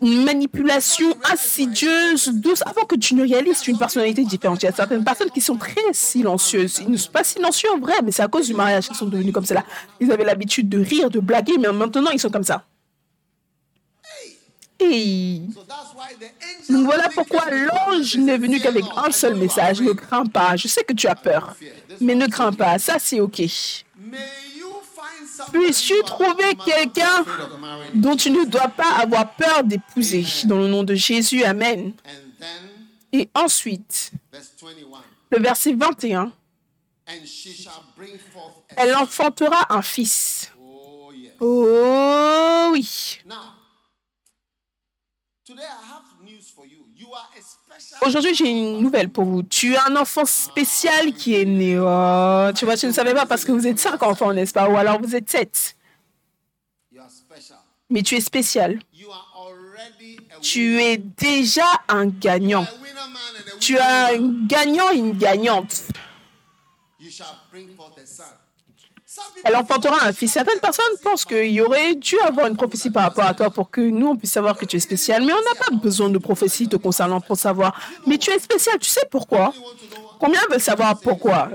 une 0.00 0.24
manipulation 0.24 1.16
insidieuse, 1.30 2.28
douce, 2.28 2.62
avant 2.66 2.84
que 2.84 2.96
tu 2.96 3.14
ne 3.14 3.22
réalises 3.22 3.66
une 3.66 3.78
personnalité 3.78 4.24
différente. 4.24 4.62
Il 4.62 4.66
y 4.66 4.68
a 4.68 4.72
certaines 4.72 5.04
personnes 5.04 5.30
qui 5.30 5.40
sont 5.40 5.56
très 5.56 5.92
silencieuses. 5.92 6.78
Ils 6.80 6.90
ne 6.90 6.96
sont 6.96 7.10
pas 7.10 7.24
silencieux 7.24 7.70
en 7.70 7.78
vrai, 7.78 7.94
mais 8.02 8.10
c'est 8.10 8.22
à 8.22 8.28
cause 8.28 8.46
du 8.46 8.54
mariage 8.54 8.88
qu'ils 8.88 8.96
sont 8.96 9.06
devenus 9.06 9.32
comme 9.32 9.44
cela. 9.44 9.64
Ils 10.00 10.10
avaient 10.10 10.24
l'habitude 10.24 10.68
de 10.68 10.78
rire, 10.78 11.10
de 11.10 11.20
blaguer, 11.20 11.58
mais 11.58 11.70
maintenant 11.72 12.10
ils 12.10 12.20
sont 12.20 12.30
comme 12.30 12.44
ça. 12.44 12.64
Donc 16.68 16.84
voilà 16.84 17.08
pourquoi 17.14 17.44
l'ange 17.50 18.16
n'est 18.16 18.38
venu 18.38 18.60
qu'avec 18.60 18.84
un 18.96 19.10
seul 19.10 19.34
message. 19.36 19.80
Ne 19.80 19.92
crains 19.92 20.26
pas. 20.26 20.56
Je 20.56 20.68
sais 20.68 20.84
que 20.84 20.92
tu 20.92 21.06
as 21.06 21.14
peur, 21.14 21.54
mais 22.00 22.14
ne 22.14 22.26
crains 22.26 22.52
pas. 22.52 22.78
Ça, 22.78 22.98
c'est 22.98 23.20
OK. 23.20 23.42
Puisses-tu 25.52 25.94
trouver 26.04 26.54
quelqu'un 26.64 27.24
dont 27.94 28.16
tu 28.16 28.30
ne 28.30 28.44
dois 28.44 28.68
pas 28.68 28.98
avoir 29.00 29.34
peur 29.34 29.64
d'épouser? 29.64 30.24
Dans 30.44 30.58
le 30.58 30.68
nom 30.68 30.82
de 30.82 30.94
Jésus, 30.94 31.42
Amen. 31.44 31.92
Et 33.12 33.28
ensuite, 33.34 34.10
verse 34.32 34.52
21. 34.62 35.02
le 35.30 35.42
verset 35.42 35.74
21. 35.74 36.32
And 37.08 37.26
she 37.26 37.52
shall 37.52 37.82
bring 37.96 38.16
forth 38.32 38.62
a 38.74 38.82
Elle 38.82 38.94
enfantera 38.94 39.66
un 39.68 39.82
fils. 39.82 40.50
Oh 41.40 42.70
oui. 42.72 43.18
Aujourd'hui, 48.02 48.34
j'ai 48.34 48.48
une 48.48 48.80
nouvelle 48.80 49.08
pour 49.08 49.24
vous. 49.24 49.42
Tu 49.42 49.76
as 49.76 49.86
un 49.86 49.96
enfant 49.96 50.24
spécial 50.24 51.12
qui 51.12 51.34
est 51.34 51.44
né. 51.44 51.78
Oh, 51.78 52.50
tu 52.54 52.64
vois, 52.64 52.76
tu 52.76 52.86
ne 52.86 52.92
savais 52.92 53.14
pas 53.14 53.26
parce 53.26 53.44
que 53.44 53.52
vous 53.52 53.66
êtes 53.66 53.78
cinq 53.78 54.02
enfants, 54.02 54.32
n'est-ce 54.32 54.52
pas? 54.52 54.68
Ou 54.68 54.76
alors 54.76 55.00
vous 55.00 55.14
êtes 55.14 55.30
sept. 55.30 55.76
You 56.92 57.00
are 57.00 57.10
special. 57.10 57.58
Mais 57.90 58.02
tu 58.02 58.16
es 58.16 58.20
spécial. 58.20 58.78
You 58.92 59.10
are 59.10 59.32
already 59.36 60.18
a 60.30 60.40
Tu 60.40 60.80
es 60.80 60.98
déjà 60.98 61.66
un 61.88 62.06
gagnant. 62.06 62.66
Tu 63.60 63.78
as 63.78 64.12
un 64.14 64.46
gagnant 64.46 64.90
et 64.90 64.98
une 64.98 65.16
gagnante. 65.16 65.82
Elle 69.44 69.56
enfantera 69.56 70.06
un 70.06 70.12
fils. 70.12 70.32
Certaines 70.32 70.60
personnes 70.60 70.84
pensent 71.02 71.24
qu'il 71.24 71.50
y 71.50 71.60
aurait 71.60 71.94
dû 71.94 72.18
avoir 72.20 72.46
une 72.46 72.56
prophétie 72.56 72.90
par 72.90 73.04
rapport 73.04 73.24
à 73.24 73.34
toi 73.34 73.50
pour 73.50 73.70
que 73.70 73.80
nous, 73.80 74.08
on 74.08 74.16
puisse 74.16 74.32
savoir 74.32 74.56
que 74.56 74.64
tu 74.64 74.76
es 74.76 74.80
spécial. 74.80 75.24
Mais 75.24 75.32
on 75.32 75.36
n'a 75.36 75.58
pas 75.58 75.74
besoin 75.74 76.08
de 76.10 76.18
prophétie 76.18 76.68
te 76.68 76.76
concernant 76.76 77.20
pour 77.20 77.36
savoir. 77.36 77.78
Mais 78.06 78.18
tu 78.18 78.30
es 78.30 78.38
spécial. 78.38 78.78
Tu 78.78 78.88
sais 78.88 79.06
pourquoi? 79.10 79.52
Combien 80.20 80.40
veulent 80.50 80.60
savoir 80.60 80.98
pourquoi? 81.00 81.50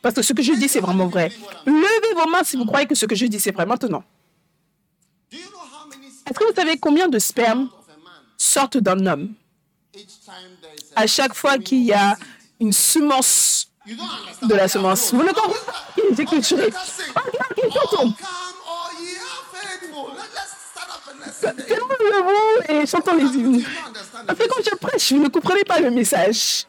Parce 0.00 0.14
que 0.14 0.22
ce 0.22 0.32
que 0.32 0.42
je 0.42 0.52
dis, 0.54 0.68
c'est 0.68 0.80
vraiment 0.80 1.06
vrai. 1.08 1.30
Levez 1.66 2.14
vos 2.14 2.30
mains 2.30 2.44
si 2.44 2.56
vous 2.56 2.64
croyez 2.64 2.86
que 2.86 2.94
ce 2.94 3.06
que 3.06 3.14
je 3.14 3.26
dis, 3.26 3.40
c'est 3.40 3.52
vrai 3.52 3.66
maintenant. 3.66 4.04
Est-ce 5.32 6.38
que 6.38 6.44
vous 6.44 6.54
savez 6.54 6.78
combien 6.78 7.08
de 7.08 7.18
spermes 7.18 7.68
sortent 8.36 8.78
d'un 8.78 9.04
homme? 9.06 9.34
À 10.94 11.06
chaque 11.06 11.34
fois 11.34 11.58
qu'il 11.58 11.84
y 11.84 11.92
a 11.92 12.16
une 12.60 12.72
semence. 12.72 13.70
De 13.86 14.54
la 14.54 14.68
semence 14.68 15.12
Vous 15.12 15.22
ne 15.22 15.32
comprenez 15.32 15.60
pas 15.66 15.84
J'ai 16.16 16.24
clôturé. 16.24 16.66
Let's 16.66 16.82
sing. 16.84 17.12
Ok, 17.14 17.34
ok, 17.50 17.64
Oh, 17.64 17.70
chantons. 17.72 18.12
come, 18.12 18.14
all 18.66 19.02
ye 19.02 19.16
are 19.16 19.44
faithful. 19.52 20.08
Let, 20.14 20.30
let's 20.34 20.54
stand 20.72 20.90
up 20.90 21.02
and 21.08 21.18
let's 21.20 21.36
sing. 21.36 21.58
it. 21.58 21.68
Levez-vous 21.68 22.82
et 22.82 22.86
chantons 22.86 23.14
les 23.16 23.24
hymnes. 23.24 23.62
Que 23.62 24.48
quand 24.48 24.62
je 24.70 24.74
prêche, 24.76 25.12
vous 25.12 25.22
ne 25.22 25.28
comprenez 25.28 25.64
pas 25.64 25.80
le 25.80 25.90
message. 25.90 26.64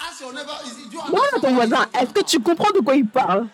Understand? 0.00 1.40
ton 1.40 1.54
voisin, 1.54 1.86
est-ce 1.94 2.12
que 2.12 2.22
tu 2.24 2.40
comprends 2.40 2.70
de 2.70 2.80
quoi 2.80 2.94
il 2.94 3.06
parle? 3.06 3.46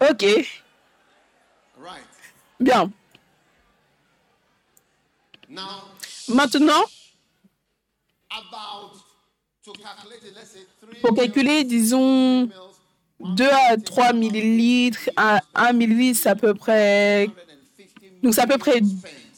Ok, 0.00 0.48
bien. 2.60 2.90
Maintenant, 6.28 6.82
pour 11.00 11.14
calculer, 11.14 11.64
disons, 11.64 12.42
mils, 12.42 12.50
2 13.20 13.48
à 13.70 13.76
3 13.76 14.12
millilitres, 14.12 15.10
à 15.16 15.40
1 15.54 15.72
millilitre, 15.72 16.20
c'est 16.22 16.28
à 16.30 16.34
peu 16.34 16.54
près... 16.54 17.28
150 17.28 18.22
Donc, 18.22 18.34
c'est 18.34 18.40
à 18.40 18.46
peu 18.46 18.58
près 18.58 18.80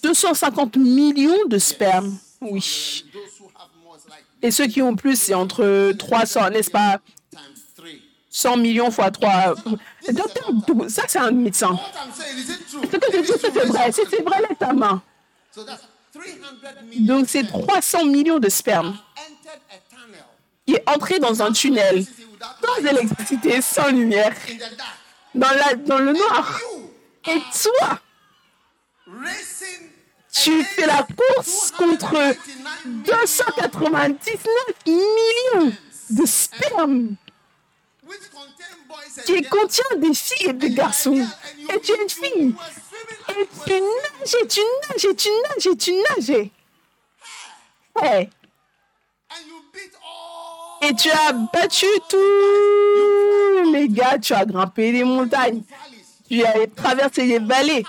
250 0.02 0.76
millions 0.76 1.46
de 1.48 1.58
sperme. 1.58 2.18
Oui. 2.40 3.04
Et 4.42 4.50
ceux 4.50 4.66
qui 4.66 4.82
ont 4.82 4.94
plus, 4.94 5.18
c'est 5.18 5.34
entre 5.34 5.92
300, 5.92 6.50
n'est-ce 6.50 6.70
pas? 6.70 7.00
times 7.30 7.40
three. 7.76 8.02
100 8.30 8.56
millions 8.58 8.90
fois 8.90 9.10
3. 9.10 9.54
Docteur, 10.10 10.52
ça, 10.88 11.02
c'est 11.08 11.18
un 11.18 11.30
médecin. 11.30 11.78
C'est 12.92 13.48
vrai. 13.50 13.92
C'est 13.92 14.22
vrai, 14.22 14.40
lève 14.40 14.58
ta 14.58 14.72
main. 14.72 15.02
So 16.14 16.20
that's 16.20 16.60
300 16.60 16.82
million 16.88 17.06
Donc, 17.06 17.28
c'est 17.28 17.44
300 17.44 18.04
millions 18.04 18.38
de 18.38 18.48
sperme 18.48 18.96
qui 20.64 20.74
est 20.74 20.88
entré 20.88 21.18
dans 21.18 21.42
un 21.42 21.50
tunnel, 21.52 22.06
sans 22.64 22.86
électricité, 22.86 23.60
sans 23.60 23.88
lumière, 23.88 24.32
dans, 25.34 25.50
la, 25.50 25.74
dans 25.74 25.98
le 25.98 26.12
noir. 26.12 26.60
Et 27.26 27.40
toi, 27.62 27.98
tu 30.32 30.62
fais 30.62 30.86
la 30.86 31.02
course 31.02 31.72
contre 31.72 32.14
299 32.86 34.46
millions 34.86 35.72
de 36.10 36.26
sperme 36.26 37.16
which 38.06 38.30
contain 38.30 38.76
boys 38.86 39.18
and 39.18 39.22
qui 39.24 39.42
contient 39.42 39.96
des 39.96 40.14
filles 40.14 40.50
et 40.50 40.52
des 40.52 40.70
garçons. 40.70 41.26
Et 41.72 41.80
tu 41.80 41.90
es 41.92 42.02
une 42.02 42.08
fille. 42.08 42.54
Tu 43.66 43.72
nages, 43.72 44.48
tu 44.48 44.60
nages, 44.60 45.16
tu 45.16 45.28
nages, 45.28 45.76
tu 45.78 45.92
nages. 45.92 46.50
Ouais. 48.00 48.30
Et 50.82 50.94
tu 50.94 51.10
as 51.10 51.32
battu 51.32 51.86
tous 52.08 53.72
les 53.72 53.88
gars, 53.88 54.18
tu 54.18 54.34
as 54.34 54.44
grimpé 54.44 54.92
les 54.92 55.04
montagnes, 55.04 55.62
tu 56.28 56.44
as 56.44 56.66
traversé 56.76 57.24
les 57.24 57.38
vallées. 57.38 57.84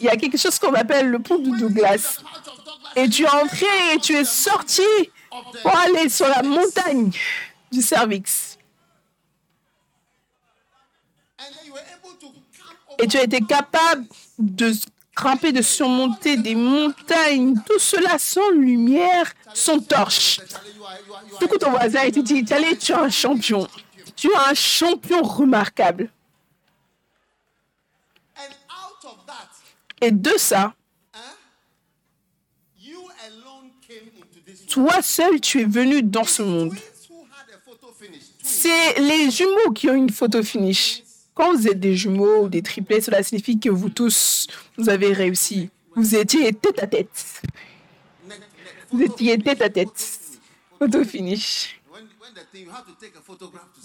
Il 0.00 0.06
y 0.06 0.08
a 0.08 0.16
quelque 0.16 0.38
chose 0.38 0.58
qu'on 0.58 0.74
appelle 0.74 1.08
le 1.08 1.18
pont 1.18 1.38
de 1.38 1.56
Douglas. 1.56 2.20
Et 2.96 3.08
tu 3.08 3.24
es 3.24 3.28
entré 3.28 3.66
et 3.92 3.98
tu 3.98 4.14
es 4.14 4.24
sorti 4.24 4.82
pour 5.62 5.76
aller 5.76 6.08
sur 6.08 6.28
la 6.28 6.42
montagne 6.42 7.10
du 7.72 7.82
cervix. 7.82 8.43
Et 12.98 13.06
tu 13.06 13.16
as 13.16 13.24
été 13.24 13.40
capable 13.40 14.06
de 14.38 14.72
grimper, 15.14 15.52
de 15.52 15.62
surmonter 15.62 16.36
des 16.36 16.54
montagnes. 16.54 17.54
Tout 17.66 17.78
cela 17.78 18.18
sans 18.18 18.50
lumière, 18.50 19.32
sans 19.52 19.78
torche. 19.80 20.40
Du 21.40 21.46
ton 21.58 21.70
voisin 21.70 22.02
et 22.02 22.12
tu 22.12 22.22
dis, 22.22 22.44
allez, 22.52 22.76
tu 22.76 22.92
es 22.92 22.94
un 22.94 23.10
champion. 23.10 23.66
Tu 24.16 24.28
es 24.28 24.36
un 24.36 24.54
champion 24.54 25.22
remarquable. 25.22 26.10
Et 30.00 30.10
de 30.10 30.32
ça, 30.36 30.74
toi 34.68 35.02
seul, 35.02 35.40
tu 35.40 35.60
es 35.60 35.64
venu 35.64 36.02
dans 36.02 36.24
ce 36.24 36.42
monde. 36.42 36.74
C'est 38.42 38.98
les 38.98 39.30
jumeaux 39.30 39.72
qui 39.72 39.88
ont 39.88 39.94
une 39.94 40.10
photo 40.10 40.42
finish. 40.42 41.03
Quand 41.34 41.52
vous 41.52 41.66
êtes 41.68 41.80
des 41.80 41.96
jumeaux 41.96 42.44
ou 42.44 42.48
des 42.48 42.62
triplets, 42.62 43.00
cela 43.00 43.22
signifie 43.22 43.58
que 43.58 43.68
vous 43.68 43.88
tous, 43.88 44.46
vous 44.76 44.88
avez 44.88 45.12
réussi. 45.12 45.70
Vous 45.96 46.14
étiez 46.14 46.52
tête 46.52 46.82
à 46.82 46.86
tête. 46.86 47.42
Vous 48.90 49.02
étiez 49.02 49.38
tête 49.38 49.60
à 49.60 49.68
tête. 49.68 50.20
photo 50.78 51.04
finish. 51.04 51.80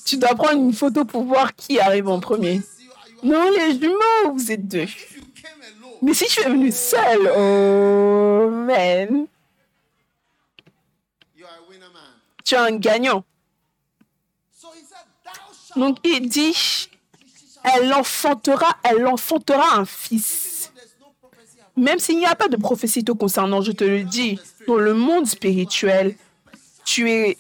Tu 0.06 0.18
dois 0.18 0.36
prendre 0.36 0.60
une 0.60 0.74
photo 0.74 1.06
pour 1.06 1.24
voir 1.24 1.56
qui 1.56 1.80
arrive 1.80 2.08
en 2.08 2.20
premier. 2.20 2.62
Non, 3.24 3.50
les 3.52 3.80
jumeaux, 3.80 4.34
vous 4.34 4.52
êtes 4.52 4.68
deux. 4.68 4.86
Mais 6.02 6.14
si 6.14 6.26
tu 6.26 6.42
es 6.42 6.50
venu 6.50 6.72
seul, 6.72 7.32
oh 7.36 8.50
man, 8.50 9.28
tu 12.46 12.56
es 12.56 12.58
un 12.58 12.78
gagnant. 12.78 13.26
Donc 15.76 15.98
il 16.04 16.30
dit, 16.30 16.89
elle 17.64 17.94
enfantera, 17.94 18.78
elle 18.84 19.06
enfantera 19.08 19.78
un 19.78 19.86
fils. 19.86 20.72
Même 21.76 22.00
s'il 22.00 22.18
n'y 22.18 22.26
a 22.26 22.36
pas 22.36 22.48
de 22.48 22.58
prophétie 22.58 23.04
te 23.04 23.12
concernant, 23.12 23.62
je 23.62 23.72
te 23.72 23.84
le 23.84 24.04
dis, 24.04 24.40
dans 24.68 24.78
le 24.78 24.94
monde 24.94 25.28
spirituel, 25.28 26.16
tu 26.84 27.10
es 27.10 27.38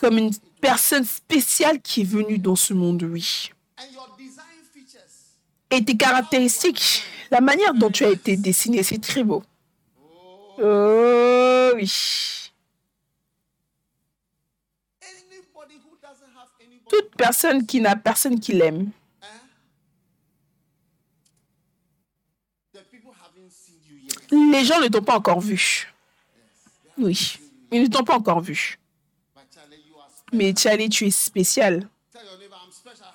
comme 0.00 0.18
une 0.18 0.32
personne 0.60 1.04
spéciale 1.04 1.80
qui 1.80 2.02
est 2.02 2.04
venue 2.04 2.38
dans 2.38 2.56
ce 2.56 2.74
monde, 2.74 3.02
oui. 3.04 3.50
Et 5.70 5.84
tes 5.84 5.96
caractéristiques, 5.96 7.04
la 7.30 7.40
manière 7.40 7.74
dont 7.74 7.90
tu 7.90 8.04
as 8.04 8.10
été 8.10 8.36
dessiné, 8.36 8.82
c'est 8.82 9.00
très 9.00 9.24
beau. 9.24 9.42
Oh 10.62 11.70
oui. 11.74 12.52
Toute 16.88 17.14
personne 17.16 17.66
qui 17.66 17.80
n'a 17.80 17.96
personne 17.96 18.38
qui 18.38 18.52
l'aime, 18.52 18.90
les 24.52 24.64
gens 24.64 24.80
ne 24.80 24.88
t'ont 24.88 25.02
pas 25.02 25.16
encore 25.16 25.40
vu. 25.40 25.92
Oui, 26.98 27.38
ils 27.72 27.82
ne 27.82 27.88
t'ont 27.88 28.04
pas 28.04 28.16
encore 28.16 28.40
vu. 28.40 28.78
Mais 30.32 30.54
Charlie, 30.56 30.88
tu 30.88 31.06
es 31.06 31.10
spécial. 31.10 31.88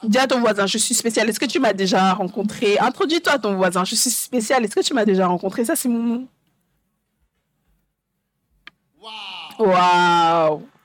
Dis 0.04 0.18
à 0.18 0.28
ton 0.28 0.40
voisin, 0.40 0.66
je 0.66 0.78
suis 0.78 0.94
spécial. 0.94 1.30
Est-ce 1.30 1.40
que 1.40 1.46
tu 1.46 1.60
m'as 1.60 1.74
déjà 1.74 2.14
rencontré? 2.14 2.80
Introduis-toi 2.80 3.34
à 3.34 3.40
ton 3.40 3.56
voisin, 3.56 3.84
je 3.84 3.96
suis 3.96 4.10
spécial. 4.10 4.64
Est-ce 4.64 4.76
que 4.76 4.82
tu 4.82 4.94
m'as 4.94 5.06
déjà 5.06 5.28
rencontré? 5.28 5.66
Ça, 5.66 5.76
c'est 5.76 5.90
mon 5.90 6.04
nom. 6.04 6.28
Wow. 9.02 9.68
Waouh 9.68 10.56
And 10.58 10.79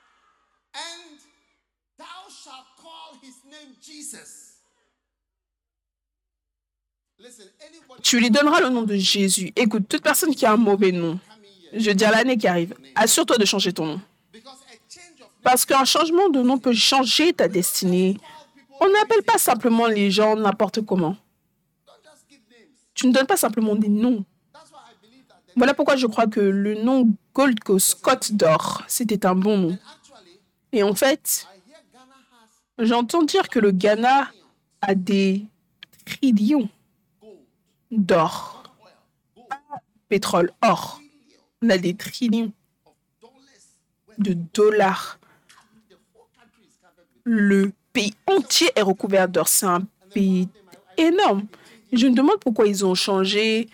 Tu 8.02 8.18
lui 8.20 8.30
donneras 8.30 8.60
le 8.60 8.68
nom 8.68 8.82
de 8.82 8.96
Jésus. 8.96 9.52
Écoute, 9.56 9.88
toute 9.88 10.02
personne 10.02 10.34
qui 10.34 10.44
a 10.44 10.52
un 10.52 10.56
mauvais 10.56 10.92
nom, 10.92 11.18
je 11.72 11.90
dis 11.90 12.04
à 12.04 12.10
l'année 12.10 12.36
qui 12.36 12.46
arrive, 12.46 12.74
assure-toi 12.94 13.38
de 13.38 13.44
changer 13.44 13.72
ton 13.72 13.86
nom. 13.86 14.00
Parce 15.42 15.64
qu'un 15.64 15.84
changement 15.84 16.28
de 16.28 16.40
nom 16.40 16.58
peut 16.58 16.72
changer 16.72 17.32
ta 17.32 17.48
destinée. 17.48 18.16
On 18.80 18.88
n'appelle 18.90 19.22
pas 19.22 19.38
simplement 19.38 19.86
les 19.86 20.10
gens 20.10 20.36
n'importe 20.36 20.80
comment. 20.82 21.16
Tu 22.94 23.06
ne 23.06 23.12
donnes 23.12 23.26
pas 23.26 23.36
simplement 23.36 23.74
des 23.74 23.88
noms. 23.88 24.24
Voilà 25.56 25.74
pourquoi 25.74 25.96
je 25.96 26.06
crois 26.06 26.26
que 26.26 26.40
le 26.40 26.82
nom 26.82 27.08
Gold 27.34 27.60
Coast, 27.60 28.00
Côte 28.00 28.32
d'Or, 28.32 28.82
c'était 28.88 29.26
un 29.26 29.34
bon 29.34 29.58
nom. 29.58 29.78
Et 30.72 30.82
en 30.82 30.94
fait, 30.94 31.46
j'entends 32.78 33.22
dire 33.22 33.48
que 33.48 33.58
le 33.58 33.70
Ghana 33.70 34.30
a 34.82 34.94
des 34.94 35.44
trillions 36.04 36.68
d'or. 37.98 38.62
Pétrole, 40.08 40.50
or. 40.62 41.00
On 41.62 41.70
a 41.70 41.78
des 41.78 41.94
trillions 41.94 42.52
de 44.18 44.34
dollars. 44.52 45.18
Le 47.24 47.72
pays 47.92 48.14
entier 48.26 48.70
est 48.76 48.82
recouvert 48.82 49.28
d'or. 49.28 49.48
C'est 49.48 49.66
un 49.66 49.86
pays 50.12 50.48
énorme. 50.96 51.46
Je 51.92 52.06
me 52.06 52.14
demande 52.14 52.38
pourquoi 52.40 52.66
ils 52.66 52.84
ont 52.84 52.94
changé 52.94 53.68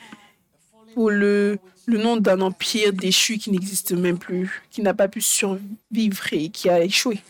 pour 0.95 1.11
le, 1.11 1.59
le 1.87 1.99
nom 1.99 2.17
d'un 2.17 2.41
empire 2.41 2.93
déchu 2.93 3.39
qui 3.39 3.51
n'existe 3.51 3.93
même 3.93 4.19
plus, 4.19 4.63
qui 4.71 4.83
n'a 4.83 4.95
pas 4.95 5.09
pu 5.09 5.21
survivre 5.21 6.33
et 6.33 6.51
qui 6.51 6.69
a 6.69 6.83
échoué. 6.85 7.21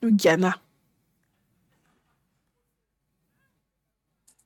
Le 0.00 0.10
Ghana. 0.10 0.58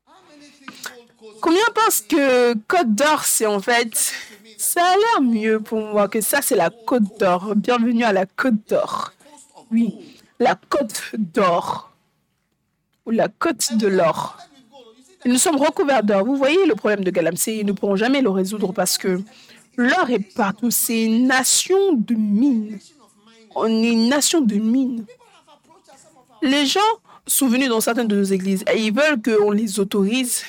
how 0.07 0.21
many 0.29 0.47
think 0.47 0.73
gold 0.85 1.09
coast 1.19 1.32
Combien 1.43 1.65
pensent 1.75 2.03
que 2.03 2.55
Côte 2.69 2.95
d'Or, 2.95 3.25
c'est 3.25 3.47
en 3.47 3.61
fait... 3.61 4.15
Ça 4.59 4.81
a 4.81 4.97
l'air 4.97 5.23
mieux 5.23 5.59
pour 5.59 5.81
moi 5.81 6.07
que 6.07 6.21
ça, 6.21 6.39
c'est 6.41 6.55
la 6.55 6.71
Côte 6.71 7.19
d'Or. 7.19 7.55
Bienvenue 7.57 8.05
à 8.05 8.13
la 8.13 8.27
Côte 8.27 8.69
d'Or. 8.69 9.13
Oui, 9.73 9.93
la 10.39 10.55
Côte 10.55 11.03
d'Or. 11.19 11.91
Ou 13.07 13.11
la 13.11 13.27
Côte 13.27 13.77
de 13.77 13.89
l'Or. 13.89 14.39
Nous 15.25 15.37
sommes 15.37 15.57
recouverts 15.57 16.05
d'or. 16.05 16.25
Vous 16.25 16.37
voyez 16.37 16.65
le 16.65 16.77
problème 16.77 17.03
de 17.03 17.11
Galamsey, 17.11 17.59
ils 17.59 17.67
ne 17.67 17.73
pourront 17.73 17.97
jamais 17.97 18.23
le 18.23 18.31
résoudre 18.31 18.73
parce 18.73 18.97
que 18.97 19.21
l'or 19.77 20.11
est 20.11 20.35
partout. 20.35 20.71
C'est 20.71 21.05
une 21.05 21.27
nation 21.27 21.95
de 21.95 22.15
mines. 22.15 22.79
On 23.57 23.67
est 23.67 23.93
une 23.93 24.09
nation 24.09 24.41
de 24.41 24.55
mines. 24.55 25.05
Les 26.41 26.67
gens 26.67 26.81
sont 27.27 27.49
venus 27.49 27.69
dans 27.69 27.81
certaines 27.81 28.09
de 28.09 28.17
nos 28.17 28.25
églises 28.25 28.65
et 28.73 28.79
ils 28.79 28.93
veulent 28.93 29.21
qu'on 29.21 29.51
les 29.51 29.81
autorise. 29.81 30.45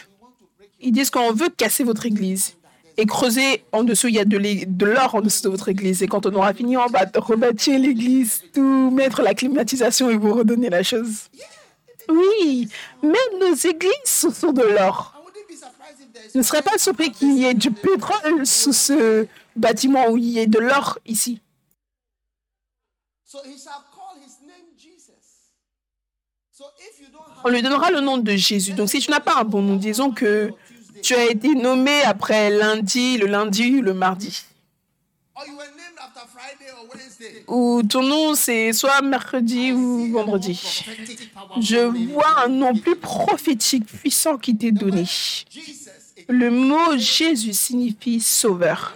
Ils 0.84 0.91
disent 0.91 1.10
qu'on 1.10 1.32
veut 1.32 1.50
casser 1.50 1.84
votre 1.84 2.06
église 2.06 2.56
et 2.98 3.06
creuser 3.06 3.63
en 3.72 3.84
dessous. 3.84 4.10
Il 4.10 4.15
y 4.15 4.19
a 4.19 4.26
de 4.26 4.86
l'or 4.86 5.15
en 5.15 5.22
dessous 5.22 5.43
de 5.43 5.50
votre 5.50 5.69
église. 5.69 6.04
Et 6.04 6.08
quand 6.08 6.26
on 6.26 6.34
aura 6.36 6.54
fini, 6.54 6.76
on 6.78 6.86
va 6.88 7.06
rebâtir 7.15 7.80
l'église, 7.80 8.43
tout 8.54 8.91
mettre 8.91 9.22
la 9.22 9.34
climatisation 9.34 10.10
et 10.10 10.17
vous 10.17 10.34
redonner 10.34 10.69
la 10.69 10.84
chose. 10.84 11.30
Oui, 12.10 12.67
même 13.02 13.39
nos 13.39 13.56
églises 13.56 13.93
sont 14.06 14.52
de 14.52 14.62
l'or. 14.62 15.13
Je 16.34 16.39
ne 16.39 16.43
serais 16.43 16.62
pas 16.62 16.78
surpris 16.78 17.12
qu'il 17.12 17.38
y 17.38 17.46
ait 17.46 17.54
du 17.54 17.72
pétrole 17.72 18.46
sous 18.46 18.74
ce 18.74 19.26
bâtiment 19.56 20.10
où 20.10 20.17
il 20.17 20.26
y 20.26 20.39
ait 20.39 20.48
de 20.48 20.60
l'or 20.60 21.00
ici. 21.06 21.39
On 27.46 27.50
lui 27.50 27.62
donnera 27.62 27.91
le 27.91 28.00
nom 28.00 28.17
de 28.17 28.32
Jésus. 28.36 28.74
Donc 28.74 28.89
si 28.89 29.00
tu 29.00 29.12
n'as 29.12 29.19
pas 29.19 29.36
un 29.39 29.43
bon 29.43 29.62
nom, 29.62 29.76
disons 29.76 30.12
que 30.12 30.52
tu 31.03 31.13
as 31.13 31.25
été 31.25 31.53
nommé 31.53 32.01
après 32.03 32.49
lundi, 32.49 33.17
le 33.17 33.27
lundi, 33.27 33.81
le 33.81 33.93
mardi. 33.93 34.43
Ou 37.47 37.81
ton 37.83 38.03
nom 38.03 38.35
c'est 38.35 38.71
soit 38.73 39.01
mercredi 39.01 39.71
ou 39.73 40.11
vendredi. 40.11 40.85
Je 41.59 41.77
vois 42.11 42.45
un 42.45 42.47
nom 42.47 42.73
plus 42.73 42.95
prophétique, 42.95 43.85
puissant 43.85 44.37
qui 44.37 44.57
t'est 44.57 44.71
donné. 44.71 45.05
Le 46.29 46.49
mot 46.49 46.97
Jésus 46.97 47.53
signifie 47.53 48.21
sauveur. 48.21 48.95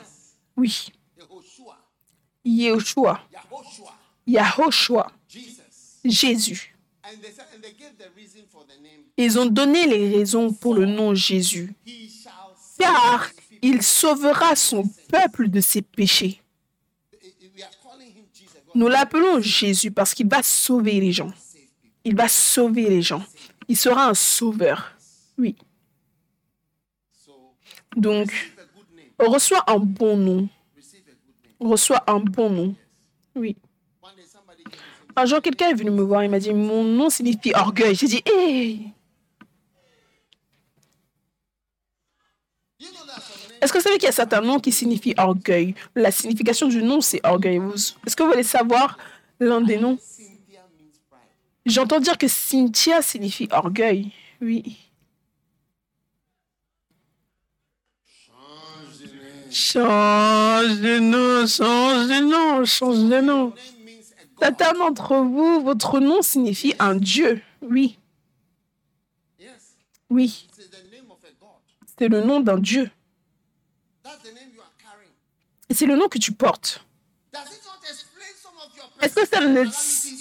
Oui. 0.56 0.90
Yeshua, 2.46 3.20
Yahoshua. 4.26 5.12
Jésus. 6.06 6.77
Ils 9.18 9.40
ont 9.40 9.46
donné 9.46 9.88
les 9.88 10.18
raisons 10.18 10.54
pour 10.54 10.76
le 10.76 10.86
nom 10.86 11.14
Jésus. 11.14 11.74
Car 12.80 13.30
il 13.62 13.82
sauvera 13.82 14.56
son 14.56 14.84
peuple 15.10 15.50
de 15.50 15.62
ses 15.62 15.82
péchés. 15.82 16.42
Nous 18.76 18.88
l'appelons 18.88 19.42
Jésus 19.42 19.92
parce 19.92 20.14
qu'il 20.14 20.28
va 20.28 20.44
sauver 20.44 21.00
les 21.00 21.12
gens. 21.12 21.32
Il 22.04 22.16
va 22.16 22.28
sauver 22.28 22.90
les 22.90 23.02
gens. 23.02 23.24
Il 23.68 23.76
sera 23.76 24.10
un 24.10 24.14
sauveur. 24.14 24.92
Oui. 25.38 25.56
Donc, 27.96 28.32
reçois 29.20 29.64
un 29.68 29.80
bon 29.80 30.16
nom. 30.16 30.50
Reçois 31.60 32.04
un 32.08 32.20
bon 32.20 32.50
nom. 32.50 32.76
Oui. 33.36 33.58
Un 35.20 35.26
jour, 35.26 35.42
quelqu'un 35.42 35.70
est 35.70 35.74
venu 35.74 35.90
me 35.90 36.04
voir, 36.04 36.24
il 36.24 36.30
m'a 36.30 36.38
dit 36.38 36.54
Mon 36.54 36.84
nom 36.84 37.10
signifie 37.10 37.52
orgueil. 37.56 37.96
J'ai 37.96 38.06
dit 38.06 38.22
Hé 38.24 38.32
hey! 38.32 38.94
Est-ce 43.60 43.74
que 43.74 43.80
vous 43.80 43.84
savez 43.84 43.96
qu'il 43.96 44.06
y 44.06 44.10
a 44.10 44.12
certains 44.12 44.42
noms 44.42 44.60
qui 44.60 44.72
signifient 44.72 45.16
orgueil? 45.18 45.74
La 45.96 46.12
signification 46.12 46.68
du 46.68 46.84
nom, 46.84 47.02
c'est 47.02 47.20
orgueil. 47.26 47.60
Est-ce 48.06 48.16
que 48.16 48.22
vous 48.22 48.30
voulez 48.30 48.44
savoir 48.44 49.00
l'un 49.40 49.60
des 49.62 49.78
noms? 49.78 49.98
J'entends 51.66 52.00
dire 52.00 52.20
que 52.20 52.28
Cynthia 52.28 53.02
signifie 53.02 53.48
orgueil. 53.52 54.12
Oui. 54.40 54.78
Change 59.50 60.80
de 60.80 61.00
nom, 61.00 61.48
change 61.48 62.08
de 62.08 62.22
nom, 62.22 62.66
change 62.66 63.10
de 63.10 63.22
nom. 63.22 63.54
Certains 64.40 64.74
d'entre 64.74 65.16
vous, 65.16 65.62
votre 65.62 66.00
nom 66.00 66.22
signifie 66.22 66.76
un 66.80 66.96
Dieu. 66.96 67.42
Oui, 67.62 67.98
oui. 70.10 70.48
C'est 71.98 72.08
le 72.08 72.24
nom 72.24 72.40
d'un 72.40 72.60
Dieu. 72.60 72.90
C'est 75.70 75.86
le 75.86 75.96
nom 75.98 76.08
que 76.08 76.18
tu 76.18 76.32
portes. 76.32 76.86
Est-ce 79.02 79.16
que 79.16 79.26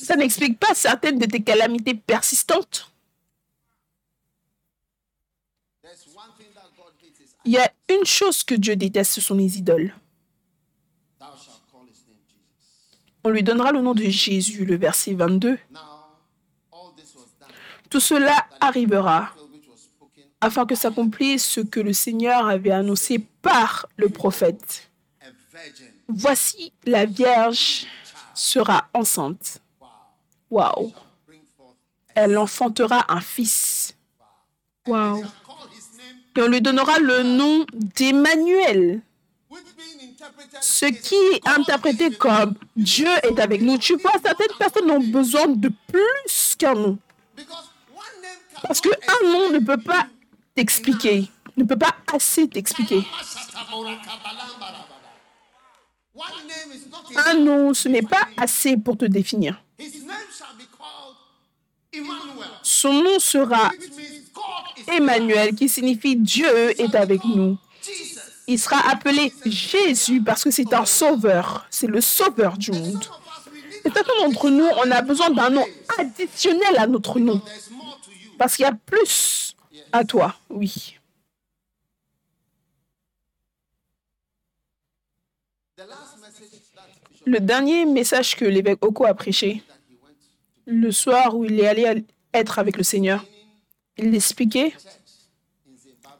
ça 0.04 0.16
n'explique 0.16 0.58
pas 0.58 0.74
certaines 0.74 1.18
de 1.18 1.26
tes 1.26 1.42
calamités 1.42 1.94
persistantes? 1.94 2.90
Il 7.44 7.52
y 7.52 7.58
a 7.58 7.72
une 7.88 8.04
chose 8.04 8.42
que 8.42 8.54
Dieu 8.56 8.74
déteste, 8.74 9.12
ce 9.12 9.20
sont 9.20 9.36
les 9.36 9.58
idoles. 9.58 9.94
On 13.26 13.30
lui 13.30 13.42
donnera 13.42 13.72
le 13.72 13.80
nom 13.80 13.92
de 13.92 14.04
Jésus, 14.04 14.64
le 14.64 14.76
verset 14.76 15.12
22. 15.14 15.58
Now, 15.72 15.80
all 16.70 16.94
this 16.96 17.12
was 17.16 17.26
done. 17.40 17.48
Tout 17.90 17.98
cela 17.98 18.46
arrivera 18.60 19.34
afin 20.40 20.64
que 20.64 20.76
s'accomplisse 20.76 21.44
ce 21.44 21.60
que 21.60 21.80
le 21.80 21.92
Seigneur 21.92 22.46
avait 22.46 22.70
annoncé 22.70 23.18
par 23.18 23.88
le 23.96 24.10
prophète. 24.10 24.92
Voici, 26.06 26.72
la 26.84 27.04
Vierge 27.04 27.88
sera 28.32 28.86
enceinte. 28.94 29.60
Waouh. 30.48 30.92
Elle 32.14 32.38
enfantera 32.38 33.12
un 33.12 33.20
fils. 33.20 33.96
Waouh. 34.86 35.24
Et 36.36 36.42
on 36.42 36.46
lui 36.46 36.62
donnera 36.62 37.00
le 37.00 37.24
nom 37.24 37.66
d'Emmanuel, 37.74 39.02
ce 40.60 40.86
qui 40.86 41.14
est 41.14 41.46
interprété 41.48 42.10
comme 42.10 42.54
Dieu 42.74 43.08
est 43.22 43.38
avec 43.38 43.62
nous. 43.62 43.78
Tu 43.78 43.96
vois, 43.96 44.12
certaines 44.22 44.56
personnes 44.58 44.90
ont 44.90 45.00
besoin 45.00 45.48
de 45.48 45.70
plus 45.88 46.56
qu'un 46.58 46.74
nom. 46.74 46.98
Parce 48.62 48.80
qu'un 48.80 49.22
nom 49.24 49.50
ne 49.50 49.58
peut 49.58 49.76
pas 49.76 50.06
t'expliquer, 50.54 51.28
ne 51.56 51.64
peut 51.64 51.76
pas 51.76 51.94
assez 52.12 52.48
t'expliquer. 52.48 53.04
Un 57.26 57.34
nom, 57.34 57.74
ce 57.74 57.88
n'est 57.88 58.02
pas 58.02 58.28
assez 58.36 58.76
pour 58.76 58.96
te 58.96 59.04
définir. 59.04 59.62
Son 62.62 62.92
nom 62.92 63.18
sera 63.18 63.70
Emmanuel, 64.88 65.54
qui 65.54 65.68
signifie 65.68 66.16
Dieu 66.16 66.80
est 66.80 66.94
avec 66.94 67.24
nous. 67.24 67.58
Il 68.48 68.58
sera 68.58 68.88
appelé 68.90 69.32
Jésus 69.44 70.22
parce 70.22 70.44
que 70.44 70.50
c'est 70.50 70.72
un 70.72 70.84
sauveur. 70.86 71.66
C'est 71.70 71.88
le 71.88 72.00
sauveur 72.00 72.56
du 72.56 72.70
monde. 72.70 73.04
Et 73.84 73.90
certains 73.90 74.20
d'entre 74.20 74.50
nous, 74.50 74.66
on 74.84 74.90
a 74.90 75.02
besoin 75.02 75.30
d'un 75.30 75.50
nom 75.50 75.64
additionnel 75.98 76.76
à 76.78 76.86
notre 76.86 77.18
nom. 77.18 77.40
Parce 78.38 78.56
qu'il 78.56 78.64
y 78.64 78.68
a 78.68 78.72
plus 78.72 79.56
à 79.92 80.04
toi, 80.04 80.34
oui. 80.50 80.96
Le 87.26 87.40
dernier 87.40 87.84
message 87.84 88.36
que 88.36 88.44
l'évêque 88.44 88.84
Oko 88.84 89.04
a 89.04 89.14
prêché, 89.14 89.62
le 90.64 90.90
soir 90.92 91.36
où 91.36 91.44
il 91.44 91.58
est 91.60 91.66
allé 91.66 92.04
être 92.32 92.58
avec 92.58 92.76
le 92.76 92.82
Seigneur, 92.84 93.24
il 93.96 94.14
expliquait 94.14 94.72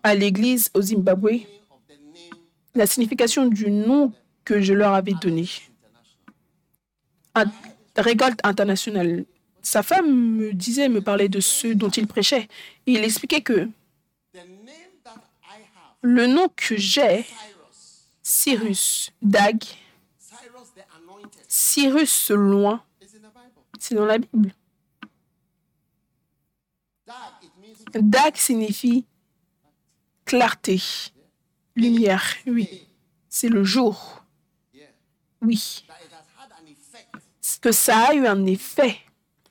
à 0.02 0.14
l'église 0.14 0.70
au 0.74 0.82
Zimbabwe 0.82 1.46
la 2.76 2.86
signification 2.86 3.46
du 3.46 3.70
nom 3.70 4.12
que 4.44 4.60
je 4.60 4.72
leur 4.72 4.92
avais 4.92 5.14
donné. 5.14 5.48
récolte 7.96 8.40
internationale. 8.44 9.24
Sa 9.62 9.82
femme 9.82 10.36
me 10.36 10.52
disait, 10.52 10.88
me 10.88 11.00
parlait 11.00 11.28
de 11.28 11.40
ce 11.40 11.68
dont 11.68 11.88
il 11.88 12.06
prêchait. 12.06 12.48
Il 12.86 13.02
expliquait 13.02 13.40
que 13.40 13.68
le 16.02 16.26
nom 16.26 16.48
que 16.54 16.76
j'ai, 16.76 17.26
Cyrus, 18.22 19.10
Dag, 19.22 19.60
Cyrus 21.48 22.30
loin, 22.30 22.82
c'est 23.78 23.94
dans 23.94 24.04
la 24.04 24.18
Bible. 24.18 24.52
Dag 27.94 28.36
signifie 28.36 29.04
clarté, 30.24 30.80
lumière, 31.76 32.34
oui. 32.46 32.86
C'est 33.28 33.48
le 33.48 33.62
jour, 33.62 34.24
oui. 35.42 35.84
Que 37.60 37.72
ça 37.72 38.08
a 38.08 38.14
eu 38.14 38.26
un 38.26 38.46
effet 38.46 38.98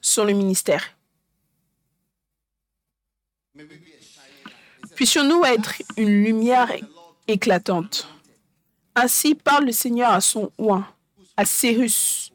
sur 0.02 0.26
le 0.26 0.34
ministère. 0.34 0.96
Puissions-nous 4.96 5.44
être 5.46 5.74
une 5.98 6.24
lumière 6.24 6.72
éclatante. 7.28 8.08
Ainsi 8.96 9.36
parle 9.36 9.66
le 9.66 9.72
Seigneur 9.72 10.12
à 10.12 10.22
son 10.22 10.52
oint, 10.58 10.88
à 11.36 11.46
Cyrus, 11.46 12.32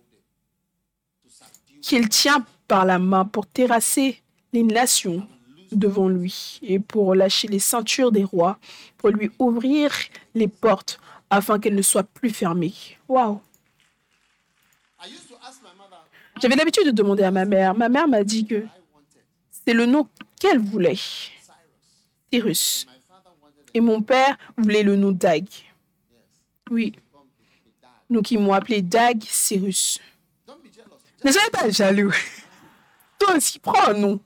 qu'il 1.80 2.08
tient 2.08 2.44
par 2.68 2.84
la 2.84 2.98
main 2.98 3.24
pour 3.24 3.46
terrasser 3.46 4.22
les 4.52 4.62
nations 4.62 5.26
devant 5.72 6.08
lui 6.08 6.58
et 6.62 6.78
pour 6.78 7.14
lâcher 7.14 7.48
les 7.48 7.58
ceintures 7.58 8.12
des 8.12 8.24
rois, 8.24 8.58
pour 8.98 9.10
lui 9.10 9.30
ouvrir 9.38 9.92
les 10.34 10.48
portes 10.48 11.00
afin 11.30 11.58
qu'elles 11.58 11.74
ne 11.74 11.82
soient 11.82 12.02
plus 12.04 12.30
fermées. 12.30 12.74
Waouh! 13.08 13.40
J'avais 16.40 16.56
l'habitude 16.56 16.86
de 16.86 16.90
demander 16.90 17.22
à 17.22 17.30
ma 17.30 17.44
mère. 17.44 17.74
Ma 17.74 17.88
mère 17.88 18.08
m'a 18.08 18.24
dit 18.24 18.46
que 18.46 18.64
c'est 19.50 19.74
le 19.74 19.86
nom 19.86 20.08
qu'elle 20.38 20.58
voulait, 20.58 20.98
Cyrus. 22.32 22.86
Et 23.74 23.80
mon 23.80 24.02
père 24.02 24.36
voulait 24.56 24.82
le 24.82 24.96
nom 24.96 25.12
Dag. 25.12 25.46
Oui. 26.70 26.94
Donc 28.08 28.30
ils 28.30 28.38
m'ont 28.38 28.52
appelé 28.52 28.82
Dag 28.82 29.22
Cyrus. 29.22 30.00
Ne 31.22 31.30
soyez 31.30 31.50
pas 31.50 31.68
jaloux. 31.68 32.12
Toi 33.18 33.36
aussi, 33.36 33.58
prends 33.58 33.88
un 33.88 33.94
nom. 33.94 34.20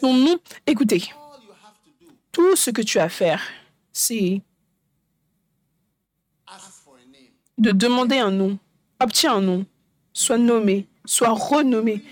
Ton 0.00 0.14
nom, 0.14 0.38
écoutez, 0.66 1.12
tout 2.32 2.56
ce 2.56 2.70
que 2.70 2.82
tu 2.82 2.98
as 2.98 3.04
à 3.04 3.08
faire, 3.08 3.42
c'est 3.92 4.40
de 7.58 7.70
demander 7.70 8.18
un 8.18 8.30
nom. 8.30 8.58
Obtiens 9.00 9.36
un 9.36 9.40
nom. 9.40 9.66
Sois 10.12 10.38
nommé, 10.38 10.86
sois 11.04 11.30
renommé. 11.30 12.02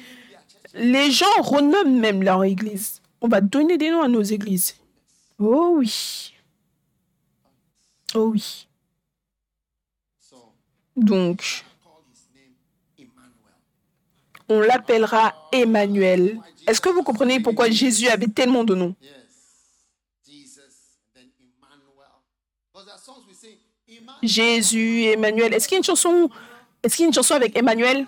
Les 0.74 1.10
gens 1.10 1.26
renomment 1.42 1.98
même 1.98 2.22
leur 2.22 2.44
église. 2.44 3.00
On 3.20 3.28
va 3.28 3.40
donner 3.40 3.76
des 3.76 3.90
noms 3.90 4.02
à 4.02 4.08
nos 4.08 4.22
églises. 4.22 4.76
Oh 5.38 5.74
oui. 5.78 6.34
Oh 8.14 8.30
oui. 8.32 8.66
Donc, 10.96 11.64
call 11.82 12.02
his 12.12 12.26
name 12.34 12.54
Emmanuel. 12.98 13.54
On 14.50 14.60
l'appellera 14.60 15.34
Emmanuel. 15.52 16.38
Est-ce 16.66 16.80
que 16.80 16.88
vous 16.88 17.02
comprenez 17.02 17.40
pourquoi 17.40 17.70
Jésus 17.70 18.08
avait 18.08 18.26
tellement 18.26 18.64
de 18.64 18.74
noms? 18.74 18.94
Jésus, 24.22 25.04
Emmanuel. 25.04 25.54
Est-ce 25.54 25.66
qu'il 25.66 25.76
y 25.76 25.76
a 25.76 25.78
une 25.78 25.84
chanson 25.84 26.28
Est-ce 26.82 26.96
qu'il 26.96 27.04
y 27.04 27.06
a 27.06 27.08
une 27.08 27.14
chanson 27.14 27.34
avec 27.34 27.56
Emmanuel, 27.56 28.06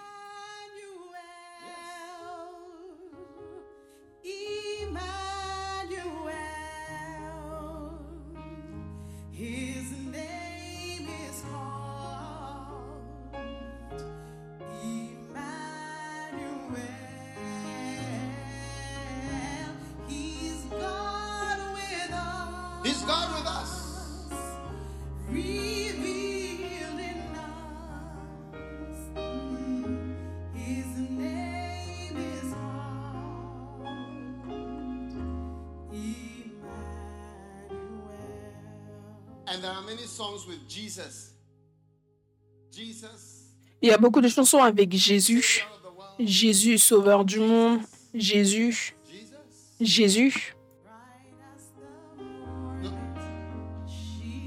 Il 43.83 43.89
y 43.89 43.91
a 43.91 43.99
beaucoup 43.99 44.21
de 44.21 44.29
chansons 44.29 44.63
avec 44.63 44.95
Jésus. 44.95 45.43
Son 45.43 45.65
of 45.65 45.83
the 45.83 45.99
world. 45.99 46.29
Jésus, 46.29 46.79
sauveur 46.79 47.25
du 47.25 47.41
monde. 47.41 47.81
Jésus, 48.15 48.95
Jesus. 49.11 49.35
Jésus. 49.81 50.57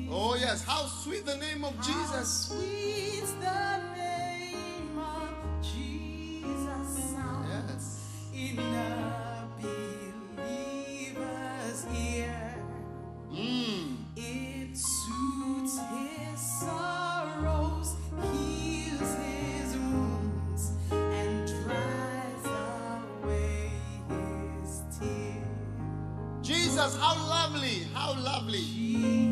Oh, 0.09 0.35
yes. 0.39 0.63
How 0.65 0.87
sweet 0.87 1.25
the 1.25 1.37
name 1.37 1.65
of 1.65 1.73
Jesus. 1.81 2.47
sweet's 2.47 3.33
the 3.41 3.79
name 3.95 4.97
of 4.97 5.35
Yes. 8.43 8.94
Jesus, 26.85 26.99
how 27.01 27.15
lovely. 27.27 27.87
How 27.95 28.13
lovely. 28.13 29.24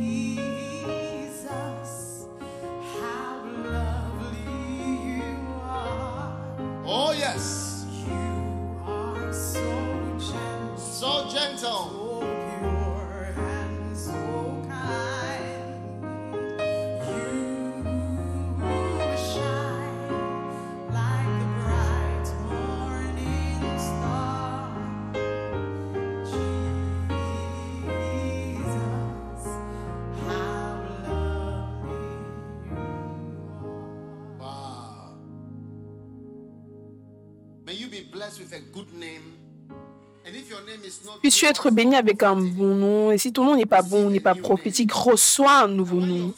Puisses-tu 41.21 41.45
être 41.45 41.69
béni 41.69 41.95
avec 41.95 42.23
un 42.23 42.35
bon 42.35 42.75
nom. 42.75 43.11
Et 43.11 43.17
si 43.17 43.33
ton 43.33 43.45
nom 43.45 43.55
n'est 43.55 43.65
pas 43.65 43.81
bon, 43.81 44.09
n'est 44.09 44.19
pas 44.19 44.35
prophétique, 44.35 44.91
reçois 44.91 45.63
un 45.63 45.67
nouveau 45.67 45.99
nom. 45.99 46.33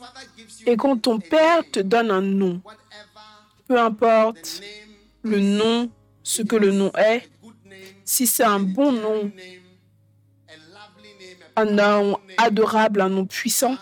Et 0.66 0.76
quand 0.76 0.98
ton 0.98 1.20
Père 1.20 1.64
te 1.72 1.80
donne 1.80 2.12
un 2.12 2.22
nom, 2.22 2.62
peu 3.68 3.80
importe 3.80 4.62
le 5.24 5.40
nom, 5.40 5.90
ce 6.24 6.42
que 6.42 6.56
le 6.56 6.72
nom 6.72 6.92
est, 6.96 7.30
si 8.04 8.28
c'est 8.28 8.44
un 8.44 8.60
bon 8.60 8.92
nom, 8.92 9.32
un 11.56 11.66
nom 11.66 12.20
adorable, 12.38 13.02
un 13.02 13.10
nom 13.10 13.26
puissant, 13.26 13.76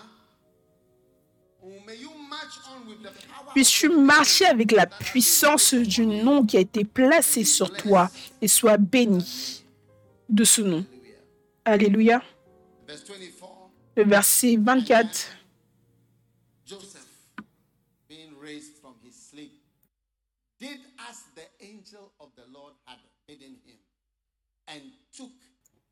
puisses-tu 3.54 3.90
marcher 3.90 4.46
avec 4.46 4.72
la 4.72 4.86
puissance 4.86 5.74
du 5.74 6.06
nom 6.06 6.46
qui 6.46 6.58
a 6.58 6.60
été 6.60 6.84
placé 6.84 7.44
sur 7.44 7.72
toi 7.74 8.10
et 8.42 8.48
sois 8.48 8.78
béni 8.78 9.64
de 10.30 10.44
ce 10.44 10.62
nom. 10.62 10.86
Alléluia. 11.66 12.22
Verse 12.88 13.04
24. 13.08 13.34
Le 13.96 14.04
verset 14.04 14.58
24. 14.58 15.28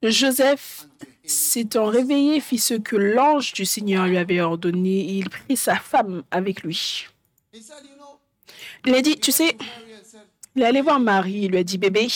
Joseph, 0.03 0.87
s'étant 1.23 1.85
réveillé, 1.85 2.39
fit 2.39 2.57
ce 2.57 2.73
que 2.73 2.95
l'ange 2.95 3.53
du 3.53 3.65
Seigneur 3.65 4.07
lui 4.07 4.17
avait 4.17 4.41
ordonné 4.41 4.99
et 5.01 5.13
il 5.17 5.29
prit 5.29 5.55
sa 5.55 5.75
femme 5.75 6.23
avec 6.31 6.63
lui. 6.63 7.07
Il 8.85 8.95
a 8.95 9.01
dit, 9.01 9.19
tu 9.19 9.31
sais, 9.31 9.57
il 10.55 10.61
est 10.61 10.65
allé 10.65 10.81
voir 10.81 10.99
Marie, 10.99 11.41
il 11.43 11.51
lui 11.51 11.57
a 11.57 11.63
dit, 11.63 11.77
bébé, 11.77 12.07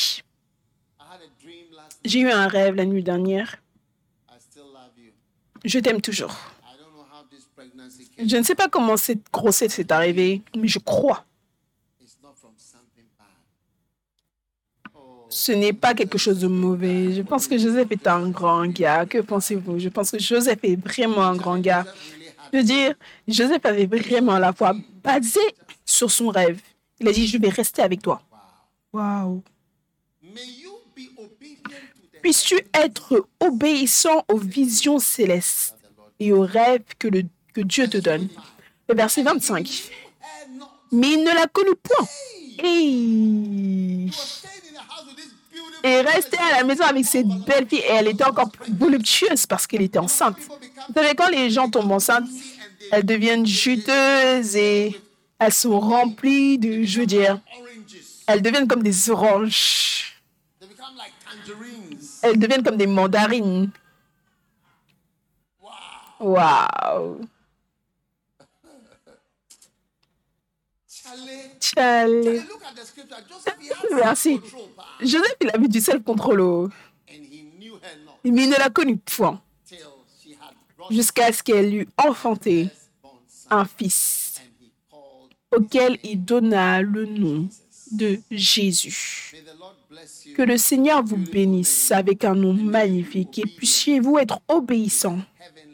j'ai 2.03 2.19
eu 2.19 2.29
un 2.29 2.47
rêve 2.47 2.75
la 2.75 2.85
nuit 2.85 3.03
dernière, 3.03 3.57
je 5.63 5.79
t'aime 5.79 6.01
toujours. 6.01 6.35
Je 8.17 8.37
ne 8.37 8.43
sais 8.43 8.55
pas 8.55 8.69
comment 8.69 8.95
cette 8.95 9.29
grossesse 9.31 9.77
est 9.79 9.91
arrivée, 9.91 10.41
mais 10.55 10.67
je 10.67 10.79
crois. 10.79 11.25
Oh, 14.93 15.25
Ce 15.29 15.51
n'est 15.51 15.73
pas 15.73 15.93
quelque 15.93 16.17
chose 16.17 16.39
de 16.39 16.47
mauvais. 16.47 17.13
Je 17.13 17.21
pense 17.23 17.47
que 17.47 17.57
Joseph 17.57 17.91
est 17.91 18.07
un 18.07 18.29
grand 18.29 18.67
gars. 18.67 19.05
Que 19.05 19.17
pensez-vous? 19.19 19.79
Je 19.79 19.89
pense 19.89 20.11
que 20.11 20.19
Joseph 20.19 20.59
est 20.63 20.77
vraiment 20.77 21.23
un 21.23 21.35
grand 21.35 21.57
gars. 21.57 21.85
Je 22.53 22.57
veux 22.57 22.63
dire, 22.63 22.93
Joseph 23.27 23.65
avait 23.65 23.85
vraiment 23.85 24.37
la 24.39 24.53
foi 24.53 24.73
basée 25.03 25.39
sur 25.85 26.09
son 26.11 26.29
rêve. 26.29 26.59
Il 26.99 27.07
a 27.07 27.11
dit, 27.11 27.27
je 27.27 27.37
vais 27.37 27.49
rester 27.49 27.81
avec 27.81 28.01
toi. 28.01 28.21
Waouh. 28.93 29.43
May 30.23 30.45
you 30.61 30.71
be 30.95 31.09
obedient 31.17 31.63
to 31.63 31.69
the 32.17 32.21
Puisses-tu 32.21 32.55
être 32.73 33.27
obéissant 33.39 34.23
aux 34.31 34.37
visions 34.37 34.99
célestes 34.99 35.75
et 36.19 36.31
aux 36.31 36.41
rêves 36.45 36.83
que, 36.97 37.07
le- 37.09 37.23
que 37.53 37.61
Dieu 37.61 37.87
te 37.89 37.97
donne. 37.97 38.29
Le 38.87 38.95
verset 38.95 39.23
25. 39.23 39.67
Eh, 39.67 40.57
not 40.57 40.65
Mais 40.91 41.11
il 41.13 41.23
ne 41.23 41.33
la 41.33 41.47
connut 41.47 41.75
point. 41.75 42.07
Et 42.63 44.07
et 45.85 46.01
restait 46.01 46.39
à 46.39 46.57
la 46.57 46.63
maison 46.63 46.83
avec 46.83 47.05
cette 47.05 47.27
belle 47.27 47.67
fille. 47.67 47.77
Et 47.79 47.91
elle 47.91 48.07
était 48.07 48.25
encore 48.25 48.49
plus 48.49 48.73
voluptueuse 48.73 49.45
parce 49.45 49.67
qu'elle 49.67 49.83
était 49.83 49.99
enceinte. 49.99 50.37
Vous 50.39 50.93
savez, 50.95 51.13
quand 51.13 51.29
les 51.29 51.51
gens 51.51 51.69
tombent 51.69 51.91
enceintes, 51.91 52.27
elles 52.91 53.05
deviennent 53.05 53.45
juteuses 53.45 54.55
et 54.55 54.99
elles 55.37 55.53
sont 55.53 55.79
remplies 55.79 56.57
de, 56.57 56.83
je 56.83 57.01
veux 57.01 57.05
dire, 57.05 57.39
elles 58.25 58.41
deviennent 58.41 58.67
comme 58.67 58.81
des 58.81 59.11
oranges. 59.11 60.15
Elles 62.23 62.39
deviennent 62.39 62.63
comme 62.63 62.77
des 62.77 62.87
mandarines. 62.87 63.69
Wow. 65.61 66.33
Waouh. 66.33 67.19
Merci. 73.95 74.39
Joseph, 75.01 75.35
il 75.41 75.49
avait 75.53 75.67
du 75.67 75.79
self-control. 75.79 76.69
Mais 78.23 78.43
il 78.43 78.49
ne 78.49 78.57
la 78.57 78.69
connut 78.69 78.97
point. 78.97 79.41
Jusqu'à 80.89 81.31
ce 81.31 81.41
qu'elle 81.41 81.73
eût 81.73 81.87
enfanté 81.97 82.69
un 83.49 83.65
fils. 83.65 84.41
Auquel 85.51 85.97
il 86.03 86.23
donna 86.23 86.81
le 86.81 87.05
nom 87.05 87.47
de 87.91 88.19
Jésus. 88.31 89.35
Que 90.35 90.41
le 90.41 90.57
Seigneur 90.57 91.03
vous 91.03 91.17
bénisse 91.17 91.91
avec 91.91 92.25
un 92.25 92.35
nom 92.35 92.53
magnifique. 92.53 93.39
Et 93.39 93.47
puissiez-vous 93.47 94.17
être 94.19 94.39
obéissants 94.47 95.21
and 95.39 95.65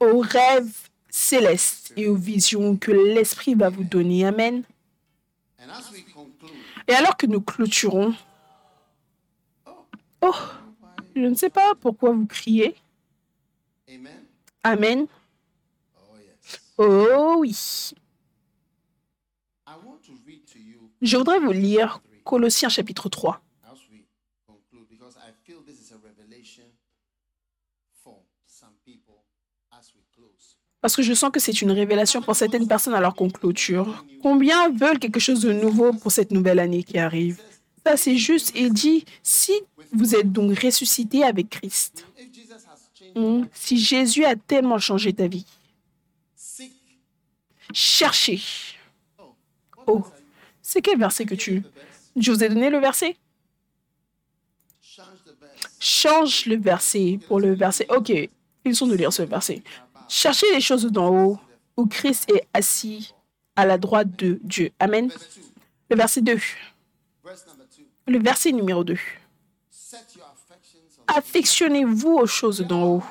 aux 0.00 0.20
rêves 0.20 0.88
célestes 1.10 1.79
et 1.96 2.08
aux 2.08 2.16
visions 2.16 2.76
que 2.76 2.90
l'Esprit 2.90 3.54
va 3.54 3.68
vous 3.68 3.84
donner. 3.84 4.26
Amen. 4.26 4.62
Et 6.88 6.94
alors 6.94 7.16
que 7.16 7.26
nous 7.26 7.40
clôturons, 7.40 8.14
oh, 10.22 10.34
je 11.14 11.22
ne 11.22 11.34
sais 11.34 11.50
pas 11.50 11.74
pourquoi 11.80 12.12
vous 12.12 12.26
criez. 12.26 12.74
Amen. 14.62 15.06
Oh 16.76 17.36
oui. 17.38 17.92
Je 21.02 21.16
voudrais 21.16 21.38
vous 21.38 21.52
lire 21.52 22.02
Colossiens 22.24 22.68
chapitre 22.68 23.08
3. 23.08 23.42
Parce 30.80 30.96
que 30.96 31.02
je 31.02 31.12
sens 31.12 31.30
que 31.30 31.40
c'est 31.40 31.60
une 31.60 31.72
révélation 31.72 32.22
pour 32.22 32.34
certaines 32.34 32.66
personnes 32.66 32.94
alors 32.94 33.14
qu'on 33.14 33.28
clôture. 33.28 34.04
Combien 34.22 34.70
veulent 34.70 34.98
quelque 34.98 35.20
chose 35.20 35.40
de 35.40 35.52
nouveau 35.52 35.92
pour 35.92 36.10
cette 36.10 36.30
nouvelle 36.30 36.58
année 36.58 36.82
qui 36.82 36.98
arrive? 36.98 37.38
Ça, 37.84 37.96
c'est 37.96 38.16
juste. 38.16 38.52
Il 38.54 38.72
dit, 38.72 39.04
si 39.22 39.52
vous 39.92 40.14
êtes 40.14 40.32
donc 40.32 40.58
ressuscité 40.58 41.22
avec 41.22 41.50
Christ, 41.50 42.06
hmm, 43.14 43.44
si 43.52 43.78
Jésus 43.78 44.24
a 44.24 44.36
tellement 44.36 44.78
changé 44.78 45.12
ta 45.12 45.28
vie, 45.28 45.44
cherchez. 47.72 48.40
Oh, 49.86 50.02
c'est 50.62 50.82
quel 50.82 50.98
verset 50.98 51.26
que 51.26 51.34
tu... 51.34 51.62
Je 52.16 52.32
vous 52.32 52.42
ai 52.42 52.48
donné 52.48 52.70
le 52.70 52.78
verset? 52.78 53.16
Change 55.78 56.46
le 56.46 56.56
verset 56.56 57.18
pour 57.28 57.40
le 57.40 57.54
verset. 57.54 57.86
Ok, 57.88 58.12
Finissons 58.62 58.86
de 58.86 58.94
lire 58.94 59.12
ce 59.12 59.22
verset. 59.22 59.62
Cherchez 60.08 60.46
les 60.52 60.60
choses 60.60 60.84
d'en 60.86 61.08
haut, 61.08 61.38
où 61.76 61.86
Christ 61.86 62.30
est 62.30 62.46
assis 62.52 63.14
à 63.56 63.64
la 63.66 63.78
droite 63.78 64.16
de 64.16 64.40
Dieu. 64.42 64.70
Amen. 64.78 65.08
Verse 65.08 65.38
2. 65.38 65.42
Le 65.90 65.96
verset 65.96 66.20
2. 66.22 66.38
Verse 67.24 67.46
number 67.46 67.66
2. 68.06 68.12
Le 68.12 68.18
verset 68.18 68.52
numéro 68.52 68.84
2. 68.84 68.98
Set 69.70 70.06
your 70.16 70.26
affections 70.26 70.78
on 70.98 71.12
Affectionnez-vous 71.12 72.12
aux 72.12 72.26
choses 72.26 72.60
d'en 72.60 72.84
haut. 72.84 73.02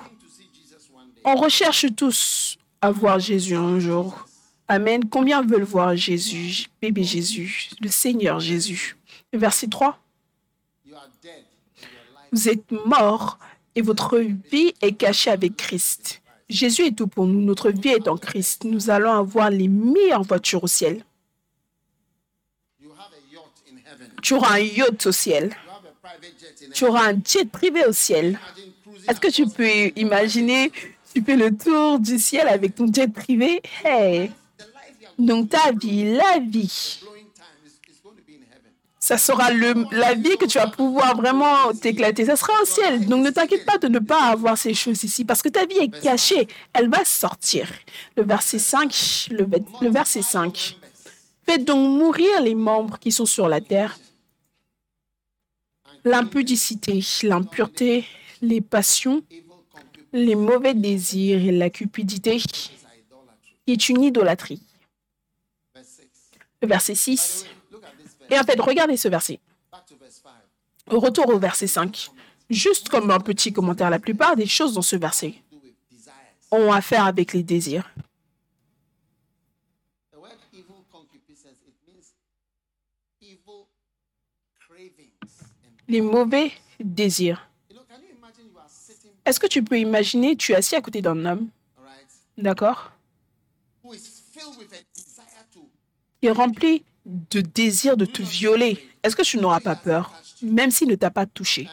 On 1.26 1.36
recherche 1.36 1.86
tous 1.96 2.58
à 2.82 2.92
voir 2.92 3.20
Jésus 3.20 3.56
un 3.56 3.80
jour. 3.80 4.26
Amen. 4.68 5.10
Combien 5.10 5.42
veulent 5.42 5.64
voir 5.64 5.96
Jésus, 5.96 6.68
bébé 6.82 7.04
Jésus, 7.04 7.70
le 7.82 7.90
Seigneur 7.90 8.40
Jésus? 8.40 8.98
Verset 9.34 9.68
3. 9.68 10.00
You 10.86 10.96
are 10.96 11.08
dead. 11.22 11.44
and 11.82 11.82
Your 11.82 11.90
life 12.14 12.30
Vous 12.32 12.50
êtes 12.50 12.72
morts 12.86 13.40
et 13.80 13.82
votre 13.82 14.18
vie 14.18 14.74
est 14.82 14.92
cachée 14.92 15.32
avec 15.32 15.56
Christ. 15.56 16.22
Jésus 16.50 16.88
est 16.88 16.98
tout 16.98 17.08
pour 17.08 17.26
nous. 17.26 17.40
Notre 17.40 17.72
vie 17.72 17.90
est 17.90 18.10
en 18.10 18.18
Christ. 18.18 18.66
Nous 18.66 18.90
allons 18.90 19.14
avoir 19.14 19.50
les 19.50 19.70
meilleures 19.70 20.24
voitures 20.24 20.66
au 20.66 20.68
ciel. 20.68 21.06
Tu 24.22 24.34
auras 24.34 24.56
un 24.56 24.60
yacht 24.60 25.06
au 25.06 25.14
ciel. 25.14 25.56
Tu 26.74 26.84
auras 26.86 27.14
un 27.14 27.18
jet 27.26 27.50
privé 27.50 27.86
au 27.86 27.94
ciel. 27.94 28.38
Est-ce 29.08 29.22
que 29.22 29.32
tu 29.32 29.48
peux 29.48 29.92
imaginer, 29.96 30.74
tu 31.14 31.24
fais 31.24 31.38
le 31.38 31.56
tour 31.56 32.00
du 32.00 32.20
ciel 32.20 32.50
avec 32.50 32.76
ton 32.76 32.92
jet 32.92 33.08
privé? 33.08 33.62
Hey! 33.86 34.32
Donc 35.18 35.50
ta 35.50 35.72
vie, 35.72 36.16
la 36.16 36.40
vie, 36.40 37.00
ça 39.02 39.18
sera 39.18 39.50
la 39.52 40.14
vie 40.14 40.38
que 40.38 40.46
tu 40.46 40.58
vas 40.58 40.68
pouvoir 40.68 41.16
vraiment 41.16 41.72
t'éclater. 41.74 42.26
Ça 42.26 42.36
sera 42.36 42.54
au 42.62 42.66
ciel. 42.66 43.06
Donc 43.08 43.24
ne 43.26 43.30
t'inquiète 43.32 43.66
pas 43.66 43.78
de 43.78 43.88
ne 43.88 44.00
pas 44.00 44.24
avoir 44.24 44.58
ces 44.58 44.74
choses 44.74 45.04
ici 45.06 45.24
parce 45.24 45.42
que 45.42 45.48
ta 45.50 45.66
vie 45.66 45.78
est 45.78 46.02
cachée. 46.02 46.48
Elle 46.74 46.90
va 46.90 47.06
sortir. 47.06 47.72
Le 48.18 48.24
verset 48.24 48.60
5, 48.60 49.28
le, 49.32 49.46
ve- 49.46 49.64
le 49.82 49.90
verset 49.90 50.22
5. 50.22 50.78
Faites 51.46 51.64
donc 51.64 51.98
mourir 51.98 52.42
les 52.42 52.56
membres 52.56 53.00
qui 53.00 53.12
sont 53.12 53.26
sur 53.26 53.48
la 53.48 53.62
terre. 53.62 53.98
L'impudicité, 56.04 57.02
l'impureté, 57.24 58.06
les 58.42 58.62
passions, 58.62 59.22
les 60.14 60.36
mauvais 60.36 60.74
désirs 60.74 61.42
et 61.44 61.52
la 61.52 61.70
cupidité 61.70 62.42
est 63.68 63.90
une 63.90 64.04
idolâtrie. 64.04 64.62
Verse 65.76 65.88
6. 65.88 66.06
Le 66.62 66.68
verset 66.68 66.96
6. 66.96 67.46
Et 68.30 68.40
en 68.40 68.44
fait, 68.44 68.60
regardez 68.60 68.98
ce 68.98 69.08
verset. 69.08 69.40
Back 69.72 69.86
to 69.86 69.96
verse 70.00 70.22
5. 70.24 70.94
Au 70.94 71.00
retour 71.00 71.30
au 71.30 71.40
verset 71.40 71.68
5. 71.68 72.12
Juste 72.50 72.90
comme 72.90 73.12
un 73.12 73.20
petit 73.20 73.54
commentaire, 73.54 73.90
la 73.90 74.00
plupart 74.00 74.36
des 74.36 74.48
choses 74.48 74.74
dans 74.74 74.82
ce 74.82 74.96
verset 74.96 75.36
ont 76.52 76.72
affaire 76.72 77.06
avec 77.06 77.34
les 77.34 77.44
désirs. 77.44 77.90
Les 85.88 86.02
mauvais 86.02 86.52
désirs. 86.80 87.50
Est-ce 89.26 89.40
que 89.40 89.48
tu 89.48 89.64
peux 89.64 89.80
imaginer, 89.80 90.36
tu 90.36 90.52
es 90.52 90.56
assis 90.56 90.76
à 90.76 90.82
côté 90.82 91.02
d'un 91.02 91.26
homme, 91.26 91.50
d'accord, 92.38 92.92
qui 96.20 96.28
est 96.28 96.32
rempli 96.32 96.84
de 97.30 97.42
désir 97.42 97.98
de 97.98 98.06
te 98.06 98.22
violer 98.22 98.78
Est-ce 99.04 99.16
que 99.16 99.24
tu 99.24 99.38
n'auras 99.38 99.60
pas 99.60 99.76
peur, 99.76 100.14
même 100.42 100.72
s'il 100.72 100.88
ne 100.88 100.96
t'a 100.96 101.12
pas 101.12 101.26
touché? 101.26 101.70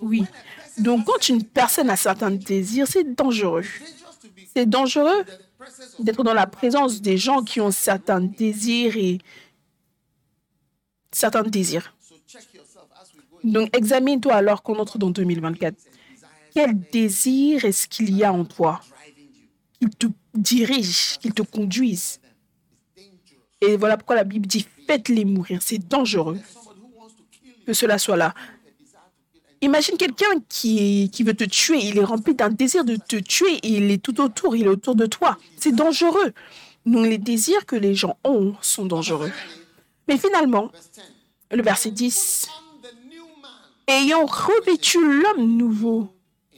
Oui. 0.00 0.24
Donc 0.78 1.06
quand 1.06 1.28
une 1.28 1.44
personne 1.44 1.90
a 1.90 1.96
certains 1.96 2.30
désirs, 2.30 2.86
c'est 2.88 3.14
dangereux. 3.14 3.64
C'est 4.54 4.66
dangereux 4.66 5.24
d'être 5.98 6.24
dans 6.24 6.34
la 6.34 6.46
présence 6.46 7.00
des 7.00 7.16
gens 7.16 7.42
qui 7.42 7.60
ont 7.60 7.70
certains 7.70 8.20
désirs 8.20 8.96
et 8.96 9.18
certains 11.12 11.42
désirs. 11.42 11.94
Donc 13.44 13.74
examine-toi 13.76 14.34
alors 14.34 14.62
qu'on 14.62 14.78
entre 14.78 14.98
dans 14.98 15.10
2024. 15.10 15.74
desires 15.74 15.90
Quel 16.54 16.80
désir 16.90 17.64
est-ce 17.64 17.86
qu'il 17.86 18.14
y 18.16 18.24
a 18.24 18.32
en 18.32 18.44
toi 18.44 18.80
qu'il 19.78 19.90
te 19.90 20.06
dirige, 20.34 21.18
qu'il 21.18 21.34
te 21.34 21.42
conduise? 21.42 22.20
Et 23.66 23.76
voilà 23.76 23.96
pourquoi 23.96 24.16
la 24.16 24.24
Bible 24.24 24.46
dit 24.46 24.66
faites-les 24.86 25.24
mourir. 25.24 25.60
C'est 25.62 25.78
dangereux 25.78 26.38
que 27.66 27.72
cela 27.72 27.98
soit 27.98 28.16
là. 28.16 28.34
Imagine 29.60 29.96
quelqu'un 29.96 30.40
qui, 30.48 31.10
veut 31.20 31.34
te 31.34 31.44
tuer. 31.44 31.78
Il 31.78 31.98
est 31.98 32.04
rempli 32.04 32.34
d'un 32.34 32.50
désir 32.50 32.84
de 32.84 32.96
te 32.96 33.16
tuer 33.16 33.58
il 33.62 33.90
est 33.90 34.02
tout 34.02 34.20
autour, 34.20 34.56
il 34.56 34.64
est 34.66 34.68
autour 34.68 34.94
de 34.94 35.06
toi. 35.06 35.38
C'est 35.56 35.74
dangereux. 35.74 36.32
Donc 36.84 37.06
les 37.06 37.18
désirs 37.18 37.64
que 37.64 37.76
les 37.76 37.94
gens 37.94 38.18
ont 38.24 38.54
sont 38.60 38.84
dangereux. 38.84 39.32
Mais 40.06 40.18
finalement, 40.18 40.70
verse 40.70 40.90
10. 40.92 41.56
le 41.56 41.62
verset 41.62 41.90
10, 41.92 42.48
On 42.50 42.82
the 42.82 42.94
new 43.10 43.24
man 43.40 43.50
ayant 43.86 44.26
revêtu 44.26 44.98
l'homme 45.00 45.56
nouveau, 45.56 46.08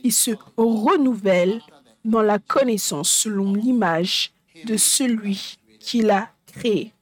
il 0.03 0.13
se 0.13 0.33
renouvelle 0.57 1.63
dans 2.05 2.23
la 2.23 2.41
connaissance 2.41 3.11
selon 3.11 3.55
l'image 3.55 4.33
de 4.65 4.77
celui 4.77 5.59
qui 5.79 6.03
l'a 6.03 6.31
créé. 6.47 6.93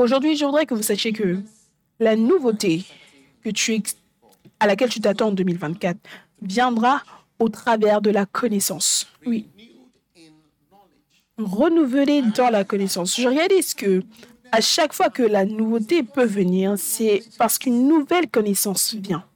Aujourd'hui, 0.00 0.34
je 0.34 0.46
voudrais 0.46 0.64
que 0.64 0.72
vous 0.72 0.82
sachiez 0.82 1.12
que 1.12 1.42
la 1.98 2.16
nouveauté 2.16 2.86
que 3.44 3.50
tu 3.50 3.82
à 4.58 4.66
laquelle 4.66 4.88
tu 4.88 4.98
t'attends 4.98 5.28
en 5.28 5.32
2024 5.32 5.98
viendra 6.40 7.02
au 7.38 7.50
travers 7.50 8.00
de 8.00 8.08
la 8.08 8.24
connaissance. 8.24 9.06
Oui, 9.26 9.46
renouveler 11.36 12.22
dans 12.34 12.48
la 12.48 12.64
connaissance. 12.64 13.20
Je 13.20 13.28
réalise 13.28 13.74
que 13.74 14.02
à 14.52 14.62
chaque 14.62 14.94
fois 14.94 15.10
que 15.10 15.22
la 15.22 15.44
nouveauté 15.44 16.02
peut 16.02 16.24
venir, 16.24 16.78
c'est 16.78 17.22
parce 17.36 17.58
qu'une 17.58 17.86
nouvelle 17.86 18.30
connaissance 18.30 18.94
vient. 18.94 19.26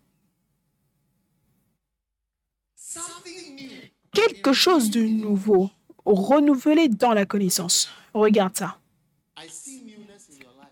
Quelque 4.12 4.54
chose 4.54 4.88
de 4.88 5.02
nouveau, 5.02 5.68
renouvelé 6.06 6.88
dans 6.88 7.12
la 7.12 7.26
connaissance. 7.26 7.90
Regarde 8.14 8.56
ça. 8.56 8.78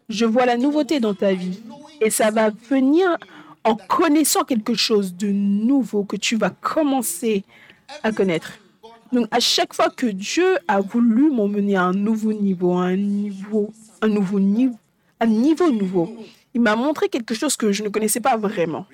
Je 0.09 0.25
vois 0.25 0.47
la 0.47 0.57
nouveauté 0.57 1.01
dans 1.01 1.15
ta 1.15 1.33
vie. 1.33 1.61
Et 2.01 2.11
ça 2.11 2.31
va 2.31 2.51
venir 2.51 3.17
en 3.65 3.77
connaissant 3.77 4.45
quelque 4.45 4.75
chose 4.75 5.15
de 5.15 5.29
nouveau 5.29 6.05
que 6.05 6.17
tu 6.17 6.37
vas 6.37 6.51
commencer 6.51 7.45
à 8.03 8.13
connaître. 8.13 8.53
Donc, 9.13 9.29
à 9.31 9.41
chaque 9.41 9.75
fois 9.75 9.91
que 9.91 10.07
Dieu 10.07 10.59
a 10.67 10.81
voulu 10.81 11.31
m'emmener 11.31 11.77
à 11.77 11.85
un 11.85 11.93
nouveau 11.93 12.33
niveau, 12.33 12.73
à 12.73 12.85
un 12.85 12.97
niveau, 12.97 13.71
un 14.01 14.09
nouveau 14.09 14.41
niveau, 14.41 14.77
un 15.21 15.27
niveau 15.27 15.67
il 16.55 16.61
m'a 16.61 16.77
montré 16.77 17.09
quelque 17.09 17.35
chose 17.35 17.57
que 17.57 17.73
je 17.73 17.83
ne 17.83 17.89
connaissais 17.89 18.21
pas 18.21 18.37
vraiment. 18.37 18.87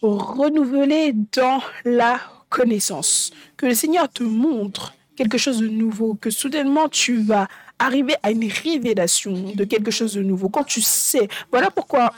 Renouvelé 0.00 1.12
dans 1.32 1.60
la 1.84 2.20
connaissance. 2.48 3.32
Que 3.56 3.66
le 3.66 3.74
Seigneur 3.74 4.08
te 4.08 4.22
montre 4.22 4.94
quelque 5.18 5.36
chose 5.36 5.58
de 5.58 5.66
nouveau, 5.66 6.14
que 6.14 6.30
soudainement 6.30 6.88
tu 6.88 7.20
vas 7.20 7.48
arriver 7.80 8.14
à 8.22 8.30
une 8.30 8.48
révélation 8.48 9.52
de 9.52 9.64
quelque 9.64 9.90
chose 9.90 10.14
de 10.14 10.22
nouveau. 10.22 10.48
Quand 10.48 10.62
tu 10.62 10.80
sais, 10.80 11.28
voilà 11.50 11.72
pourquoi 11.72 12.12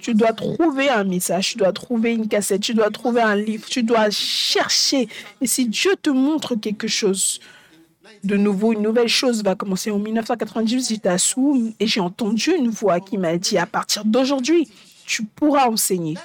tu 0.00 0.12
dois 0.12 0.32
trouver 0.32 0.88
un 0.88 1.04
message, 1.04 1.52
tu 1.52 1.58
dois 1.58 1.72
trouver 1.72 2.14
une 2.14 2.26
cassette, 2.26 2.62
tu 2.62 2.74
dois 2.74 2.90
trouver 2.90 3.20
un 3.22 3.36
livre, 3.36 3.66
tu 3.68 3.84
dois 3.84 4.10
chercher. 4.10 5.08
Et 5.40 5.46
si 5.46 5.66
Dieu 5.66 5.94
te 6.02 6.10
montre 6.10 6.56
quelque 6.56 6.88
chose 6.88 7.38
de 8.24 8.36
nouveau, 8.36 8.72
une 8.72 8.82
nouvelle 8.82 9.08
chose 9.08 9.44
va 9.44 9.54
commencer 9.54 9.92
en 9.92 10.00
1998, 10.00 10.88
j'étais 10.88 11.08
à 11.08 11.18
Soum 11.18 11.72
et 11.78 11.86
j'ai 11.86 12.00
entendu 12.00 12.50
une 12.58 12.70
voix 12.70 12.98
qui 12.98 13.18
m'a 13.18 13.36
dit 13.36 13.56
à 13.56 13.66
partir 13.66 14.04
d'aujourd'hui, 14.04 14.68
tu 15.06 15.22
pourras 15.22 15.68
enseigner. 15.68 16.16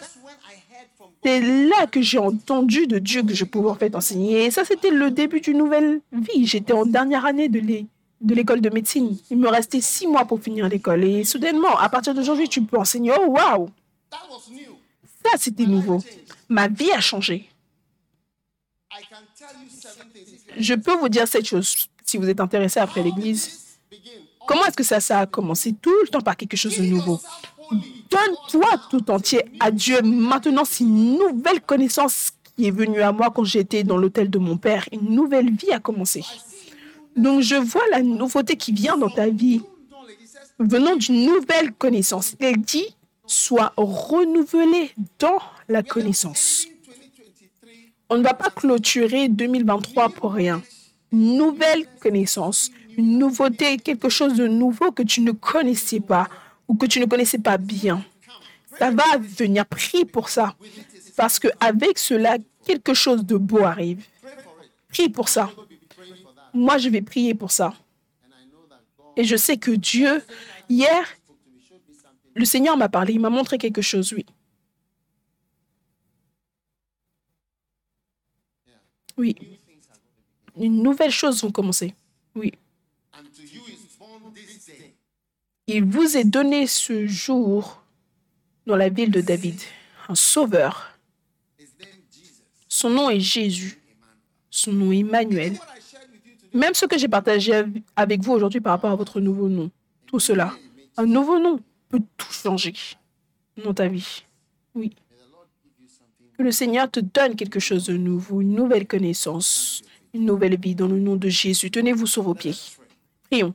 C'est 1.24 1.40
là 1.42 1.86
que 1.88 2.02
j'ai 2.02 2.18
entendu 2.18 2.88
de 2.88 2.98
Dieu 3.00 3.22
que 3.24 3.34
je 3.34 3.46
pouvais 3.46 3.70
en 3.70 3.76
fait 3.76 3.96
enseigner. 3.96 4.46
Et 4.46 4.52
ça, 4.52 4.66
c'était 4.66 4.90
le 4.90 5.12
début 5.12 5.40
d'une 5.40 5.58
nouvelle 5.60 6.02
vie. 6.12 6.46
J'étais 6.48 6.74
en 6.74 6.86
dernière 6.86 7.26
année 7.26 7.48
de 7.48 7.60
l'é- 7.60 7.86
de 8.22 8.34
l'école 8.36 8.62
de 8.62 8.70
médecine. 8.70 9.18
Il 9.30 9.38
me 9.38 9.48
restait 9.50 9.82
six 9.82 10.08
mois 10.08 10.26
pour 10.26 10.42
finir 10.42 10.68
l'école. 10.68 11.04
Et 11.04 11.24
soudainement, 11.24 11.78
à 11.78 11.90
partir 11.90 12.14
d'aujourd'hui, 12.16 12.50
tu 12.50 12.62
peux 12.64 12.78
enseigner. 12.78 13.12
Oh, 13.20 13.28
waouh! 13.28 13.70
That 14.10 14.18
was 14.30 14.52
new. 14.52 14.76
Ça, 15.24 15.38
c'était 15.38 15.66
nouveau. 15.66 16.02
Ma 16.50 16.68
vie 16.68 16.92
a 16.92 17.00
changé. 17.00 17.48
Je 20.58 20.74
peux 20.74 20.96
vous 20.96 21.10
dire 21.10 21.28
cette 21.28 21.46
chose 21.46 21.88
si 22.04 22.18
vous 22.18 22.28
êtes 22.30 22.40
intéressé 22.40 22.80
après 22.80 23.04
l'église. 23.04 23.78
Comment 24.48 24.66
est-ce 24.66 24.76
que 24.76 24.84
ça, 24.84 25.00
ça 25.00 25.20
a 25.20 25.26
commencé? 25.28 25.74
Tout 25.80 25.94
le 26.02 26.08
temps 26.10 26.22
par 26.22 26.36
quelque 26.36 26.58
chose 26.58 26.78
de 26.78 26.84
nouveau? 26.84 27.20
Donne-toi 27.72 28.70
tout 28.90 29.10
entier 29.10 29.44
à 29.60 29.72
Dieu. 29.72 30.02
Maintenant, 30.02 30.66
c'est 30.66 30.84
une 30.84 31.18
nouvelle 31.18 31.62
connaissance 31.62 32.32
qui 32.56 32.68
est 32.68 32.72
venue 32.72 33.02
à 33.02 33.12
moi 33.12 33.32
quand 33.34 33.44
j'étais 33.44 33.84
dans 33.84 33.98
l'hôtel 33.98 34.30
de 34.30 34.38
mon 34.38 34.58
père. 34.58 34.88
Une 34.92 35.16
nouvelle 35.16 35.52
vie 35.52 35.72
a 35.72 35.80
commencé. 35.80 36.24
Donc, 37.16 37.42
je 37.42 37.56
vois 37.56 37.84
la 37.92 38.02
nouveauté 38.02 38.56
qui 38.56 38.72
vient 38.72 38.98
dans 38.98 39.10
ta 39.10 39.30
vie 39.30 39.62
venant 40.60 40.96
d'une 40.96 41.26
nouvelle 41.26 41.72
connaissance. 41.74 42.36
Il 42.40 42.62
dit, 42.62 42.96
sois 43.26 43.74
renouvelé 43.78 44.92
dans 45.20 45.40
la 45.68 45.84
connaissance. 45.84 46.68
On 48.10 48.18
ne 48.18 48.24
va 48.24 48.34
pas 48.34 48.50
clôturer 48.50 49.30
2023 49.30 50.10
pour 50.10 50.34
rien. 50.34 50.62
Nouvelle 51.14 51.86
connaissance, 52.02 52.70
une 52.98 53.18
nouveauté, 53.18 53.78
quelque 53.78 54.10
chose 54.10 54.36
de 54.36 54.48
nouveau 54.48 54.92
que 54.92 55.04
tu 55.04 55.22
ne 55.22 55.32
connaissais 55.32 56.02
pas 56.02 56.28
ou 56.72 56.76
que 56.76 56.86
tu 56.86 57.02
ne 57.02 57.06
connaissais 57.06 57.38
pas 57.38 57.58
bien. 57.58 58.02
Ça 58.80 58.92
va 58.92 59.18
venir. 59.18 59.66
Prie 59.66 60.06
pour 60.06 60.30
ça. 60.30 60.56
Parce 61.18 61.38
qu'avec 61.38 62.00
cela, 62.00 62.38
quelque 62.66 62.94
chose 62.94 63.26
de 63.26 63.36
beau 63.36 63.66
arrive. 63.66 64.06
Prie 64.88 65.10
pour 65.10 65.28
ça. 65.28 65.52
Moi, 66.54 66.78
je 66.78 66.88
vais 66.88 67.02
prier 67.02 67.36
pour 67.36 67.52
ça. 67.52 67.74
Et 69.18 69.26
je 69.26 69.36
sais 69.36 69.58
que 69.58 69.72
Dieu, 69.72 70.24
hier, 70.70 71.06
le 72.36 72.46
Seigneur 72.46 72.78
m'a 72.78 72.88
parlé, 72.88 73.16
il 73.16 73.20
m'a 73.20 73.30
montré 73.30 73.58
quelque 73.58 73.82
chose, 73.82 74.14
oui. 74.14 74.26
Oui. 79.18 79.36
Une 80.56 80.82
nouvelle 80.82 81.12
chose 81.12 81.44
va 81.44 81.52
commencer. 81.52 81.94
Oui. 82.34 82.54
Il 85.74 85.86
vous 85.86 86.18
est 86.18 86.24
donné 86.26 86.68
ce 86.68 87.08
jour 87.08 87.82
dans 88.66 88.76
la 88.76 88.90
ville 88.90 89.12
de 89.12 89.22
David 89.22 89.60
un 90.10 90.16
sauveur. 90.16 90.92
Son 92.68 92.90
nom 92.90 93.10
est 93.10 93.20
Jésus. 93.20 93.80
Son 94.50 94.74
nom 94.74 94.92
est 94.92 95.00
Emmanuel. 95.00 95.58
Même 96.54 96.74
ce 96.74 96.86
que 96.86 96.98
j'ai 96.98 97.08
partagé 97.08 97.54
av- 97.56 97.72
avec 97.96 98.22
vous 98.22 98.34
aujourd'hui 98.34 98.60
par 98.60 98.74
rapport 98.74 98.92
à 98.92 98.96
votre 98.96 99.22
nouveau 99.22 99.48
nom, 99.48 99.72
tout 100.08 100.20
cela, 100.20 100.54
un 100.98 101.06
nouveau 101.06 101.40
nom 101.40 101.60
peut 101.88 102.02
tout 102.18 102.32
changer 102.34 102.74
dans 103.64 103.74
ta 103.74 103.88
vie. 103.88 104.24
Oui. 104.76 104.94
Que 106.38 106.44
le 106.44 106.52
Seigneur 106.52 106.92
te 106.92 107.00
donne 107.00 107.36
quelque 107.36 107.60
chose 107.62 107.86
de 107.86 107.96
nouveau, 107.96 108.42
une 108.42 108.54
nouvelle 108.56 108.88
connaissance, 108.88 109.82
une 110.14 110.26
nouvelle 110.26 110.60
vie 110.60 110.76
dans 110.76 110.88
le 110.88 111.00
nom 111.00 111.16
de 111.16 111.30
Jésus. 111.30 111.72
Tenez-vous 111.72 112.08
sur 112.08 112.24
vos 112.24 112.34
pieds. 112.34 112.56
Prions. 113.30 113.54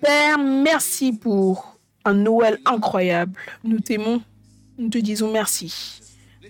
Père, 0.00 0.38
merci 0.38 1.12
pour 1.12 1.78
un 2.04 2.14
Noël 2.14 2.58
incroyable. 2.64 3.32
Nous 3.64 3.80
t'aimons. 3.80 4.22
Nous 4.78 4.88
te 4.88 4.98
disons 4.98 5.30
merci. 5.30 6.00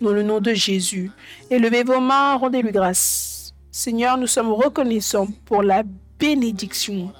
Dans 0.00 0.12
le 0.12 0.22
nom 0.22 0.40
de 0.40 0.52
Jésus. 0.52 1.10
Élevez 1.50 1.82
vos 1.82 2.00
mains, 2.00 2.36
rendez-lui 2.36 2.72
grâce. 2.72 3.54
Seigneur, 3.70 4.18
nous 4.18 4.26
sommes 4.26 4.52
reconnaissants 4.52 5.28
pour 5.46 5.62
la 5.62 5.82
bénédiction 6.18 7.12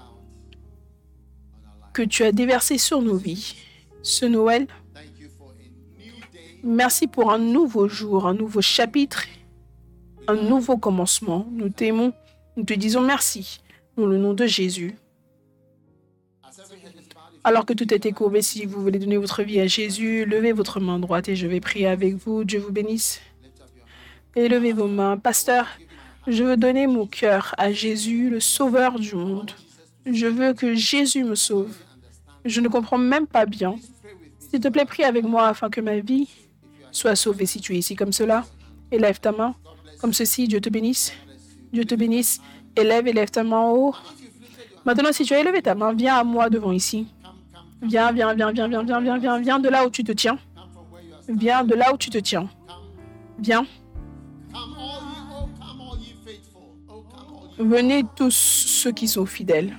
que 1.95 2.03
tu 2.03 2.25
as 2.25 2.33
déversée 2.33 2.79
sur 2.79 3.01
nos 3.01 3.17
vies. 3.17 3.57
Ce 4.03 4.27
Noël, 4.27 4.67
merci 6.63 7.07
pour 7.07 7.33
un 7.33 7.39
nouveau 7.39 7.89
jour, 7.89 8.27
un 8.27 8.35
nouveau 8.35 8.61
chapitre, 8.61 9.25
un 10.27 10.37
nouveau 10.37 10.77
commencement. 10.77 11.47
Nous 11.51 11.71
t'aimons. 11.71 12.13
Nous 12.57 12.65
te 12.65 12.75
disons 12.75 13.01
merci. 13.01 13.61
Dans 13.97 14.07
le 14.07 14.19
nom 14.19 14.35
de 14.35 14.47
Jésus. 14.47 14.95
Alors 17.49 17.65
que 17.65 17.73
tout 17.73 17.95
est 17.95 18.13
courbé, 18.13 18.43
si 18.43 18.67
vous 18.67 18.83
voulez 18.83 18.99
donner 18.99 19.17
votre 19.17 19.43
vie 19.43 19.59
à 19.59 19.67
Jésus, 19.67 20.27
levez 20.27 20.53
votre 20.53 20.81
main 20.81 20.99
droite 20.99 21.31
et 21.31 21.35
je 21.35 21.47
vais 21.47 21.61
prier 21.61 21.87
avec 21.87 22.15
vous. 22.17 22.45
Dieu 22.45 22.59
vous 22.59 22.73
bénisse. 22.73 23.23
Et 24.37 24.51
levez 24.51 24.75
vos 24.75 24.87
mains. 24.87 25.17
Pasteur, 25.17 25.67
je 26.27 26.45
veux 26.45 26.59
donner 26.59 26.87
mon 26.87 27.07
cœur 27.07 27.55
à 27.57 27.73
Jésus, 27.73 28.29
le 28.29 28.39
Sauveur 28.39 28.99
du 28.99 29.15
monde. 29.15 29.53
Je 30.05 30.27
veux 30.27 30.53
que 30.53 30.75
Jésus 30.75 31.25
me 31.25 31.35
sauve. 31.35 31.75
Je 32.45 32.61
ne 32.61 32.69
comprends 32.69 32.99
même 32.99 33.27
pas 33.27 33.47
bien. 33.47 33.77
S'il 34.41 34.61
te 34.61 34.69
plaît, 34.69 34.85
prie 34.85 35.05
avec 35.05 35.25
moi 35.25 35.49
afin 35.49 35.71
que 35.71 35.81
ma 35.81 36.01
vie 36.01 36.29
soit 36.93 37.17
sauvée 37.17 37.47
si 37.47 37.63
tu 37.63 37.75
es 37.75 37.79
ici 37.79 37.97
comme 37.97 38.13
cela. 38.13 38.45
Élève 38.93 39.21
ta 39.21 39.33
main 39.33 39.55
comme 40.03 40.13
ceci. 40.13 40.49
Dieu 40.49 40.61
te 40.61 40.69
bénisse. 40.69 41.15
Dieu 41.73 41.87
te 41.87 41.95
bénisse. 41.95 42.43
Élève, 42.77 43.09
élève 43.09 43.31
ta 43.31 43.43
main 43.43 43.57
en 43.57 43.73
haut. 43.73 43.95
Maintenant, 44.85 45.13
si 45.13 45.25
tu 45.25 45.33
as 45.33 45.41
élevé 45.41 45.63
ta 45.63 45.75
main, 45.75 45.95
viens 45.95 46.17
à 46.17 46.25
moi 46.25 46.51
devant 46.51 46.73
ici. 46.73 47.07
Viens, 47.83 48.13
viens, 48.13 48.35
viens, 48.35 48.53
viens, 48.53 48.69
viens, 48.69 48.83
viens, 48.83 49.01
viens, 49.01 49.19
viens, 49.19 49.41
viens 49.41 49.59
de 49.59 49.69
là 49.69 49.87
où 49.87 49.91
tu 49.91 50.03
te 50.03 50.13
tiens. 50.13 50.39
Viens 51.29 51.65
de 51.65 51.75
là 51.75 51.93
où 51.93 51.97
tu 51.97 52.11
te 52.11 52.19
tiens. 52.19 52.49
Viens. 53.39 53.67
Venez 57.59 58.05
tous 58.17 58.35
ceux 58.35 58.93
qui 58.93 59.09
sont 59.09 59.27
fidèles. 59.27 59.77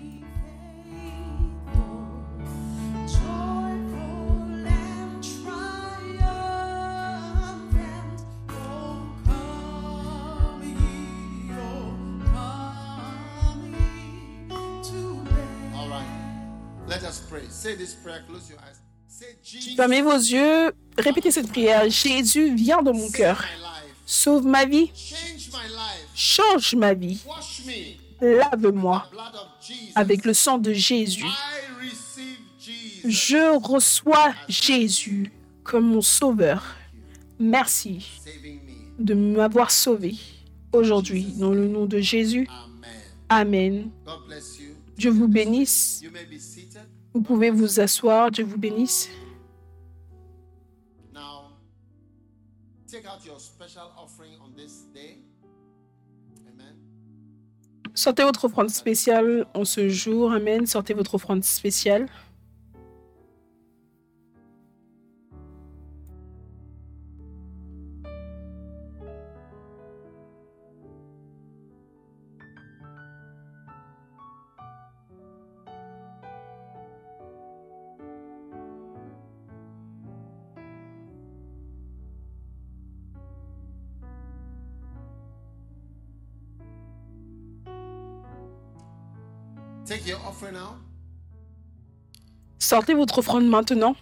Fermez 19.75 20.01
vos 20.01 20.15
yeux. 20.15 20.71
Répétez 20.97 21.31
cette 21.31 21.49
prière. 21.49 21.89
Jésus, 21.89 22.53
viens 22.55 22.81
dans 22.81 22.93
mon 22.93 23.09
cœur. 23.09 23.43
Sauve 24.05 24.45
ma 24.45 24.65
vie. 24.65 24.91
Change 24.95 25.49
my 25.53 25.67
life. 25.69 26.07
Change 26.15 26.75
ma 26.75 26.93
vie. 26.93 27.19
Lave-moi 28.21 29.07
Blood 29.11 29.35
of 29.35 29.47
Jesus. 29.65 29.91
avec 29.95 30.25
le 30.25 30.33
sang 30.33 30.57
de 30.57 30.73
Jésus. 30.73 31.23
I 31.23 31.85
receive 31.85 32.37
Jesus. 32.59 33.09
Je 33.09 33.57
reçois 33.57 34.33
Jésus 34.49 35.31
comme 35.63 35.85
mon 35.87 36.01
sauveur. 36.01 36.75
Merci 37.39 38.05
Saving 38.25 38.59
me. 38.65 39.05
de 39.05 39.13
m'avoir 39.13 39.71
sauvé 39.71 40.15
aujourd'hui. 40.73 41.23
Dans 41.37 41.51
le 41.51 41.67
nom 41.67 41.85
de 41.85 41.99
Jésus. 41.99 42.49
Amen. 43.29 43.89
Dieu 44.97 45.11
vous 45.11 45.27
bénisse. 45.29 46.03
Vous 47.13 47.21
pouvez 47.21 47.49
vous 47.49 47.79
asseoir, 47.79 48.31
Dieu 48.31 48.45
vous 48.45 48.57
bénisse. 48.57 49.09
Sortez 57.95 58.23
votre 58.23 58.45
offrande 58.45 58.69
spéciale 58.69 59.45
en 59.53 59.65
ce 59.65 59.89
jour, 59.89 60.31
Amen. 60.31 60.65
Sortez 60.65 60.93
votre 60.93 61.15
offrande 61.15 61.43
spéciale. 61.43 62.07
Take 89.89 90.07
your 90.07 90.19
offering 90.23 90.53
now. 90.53 90.75
Sortez 92.59 92.93
votre 92.93 93.17
offrande 93.17 93.47
maintenant. 93.47 93.95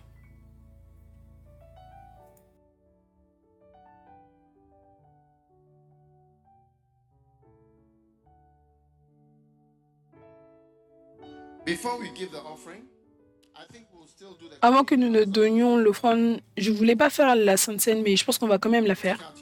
Avant 14.62 14.84
que 14.84 14.96
nous 14.96 15.08
ne 15.08 15.24
donnions 15.24 15.78
l'offrande, 15.78 16.42
je 16.58 16.72
voulais 16.72 16.98
pas 16.98 17.10
faire 17.10 17.34
la 17.34 17.56
Sainte 17.56 17.80
Seine, 17.80 18.02
mais 18.02 18.18
je 18.18 18.26
pense 18.26 18.38
qu'on 18.38 18.48
va 18.48 18.58
quand 18.58 18.70
même 18.70 18.88
la 18.88 18.96
faire. 18.96 19.34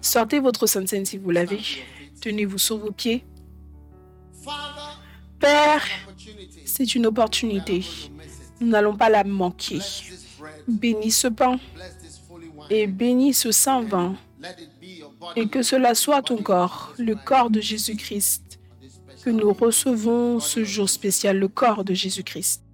Sortez 0.00 0.38
votre 0.38 0.68
Sainte 0.68 0.86
Seine 0.86 1.04
si 1.04 1.18
vous 1.18 1.30
l'avez. 1.30 1.60
Tenez-vous 2.20 2.58
sur 2.58 2.78
vos 2.78 2.92
pieds. 2.92 3.24
Père, 5.46 5.84
c'est 6.64 6.96
une 6.96 7.06
opportunité. 7.06 7.84
Nous 8.60 8.66
n'allons 8.66 8.96
pas 8.96 9.08
la 9.08 9.22
manquer. 9.22 9.78
Bénis 10.66 11.12
ce 11.12 11.28
pain 11.28 11.60
et 12.68 12.88
bénis 12.88 13.32
ce 13.32 13.52
saint 13.52 13.82
vin. 13.82 14.16
Et 15.36 15.46
que 15.46 15.62
cela 15.62 15.94
soit 15.94 16.22
ton 16.22 16.38
corps, 16.38 16.94
le 16.98 17.14
corps 17.14 17.50
de 17.50 17.60
Jésus-Christ, 17.60 18.58
que 19.22 19.30
nous 19.30 19.52
recevons 19.52 20.40
ce 20.40 20.64
jour 20.64 20.88
spécial, 20.90 21.38
le 21.38 21.46
corps 21.46 21.84
de 21.84 21.94
Jésus-Christ. 21.94 22.65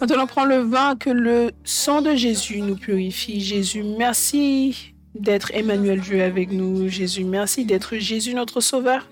Maintenant, 0.00 0.26
prends 0.26 0.44
le 0.44 0.58
vin, 0.58 0.96
que 0.96 1.10
le 1.10 1.50
sang 1.64 2.00
de 2.02 2.14
Jésus 2.14 2.62
nous 2.62 2.76
purifie. 2.76 3.40
Jésus, 3.40 3.82
merci 3.82 4.94
d'être 5.14 5.50
Emmanuel 5.52 6.00
Dieu 6.00 6.22
avec 6.22 6.50
nous. 6.50 6.88
Jésus, 6.88 7.24
merci 7.24 7.64
d'être 7.64 7.96
Jésus 7.96 8.34
notre 8.34 8.60
Sauveur. 8.60 9.06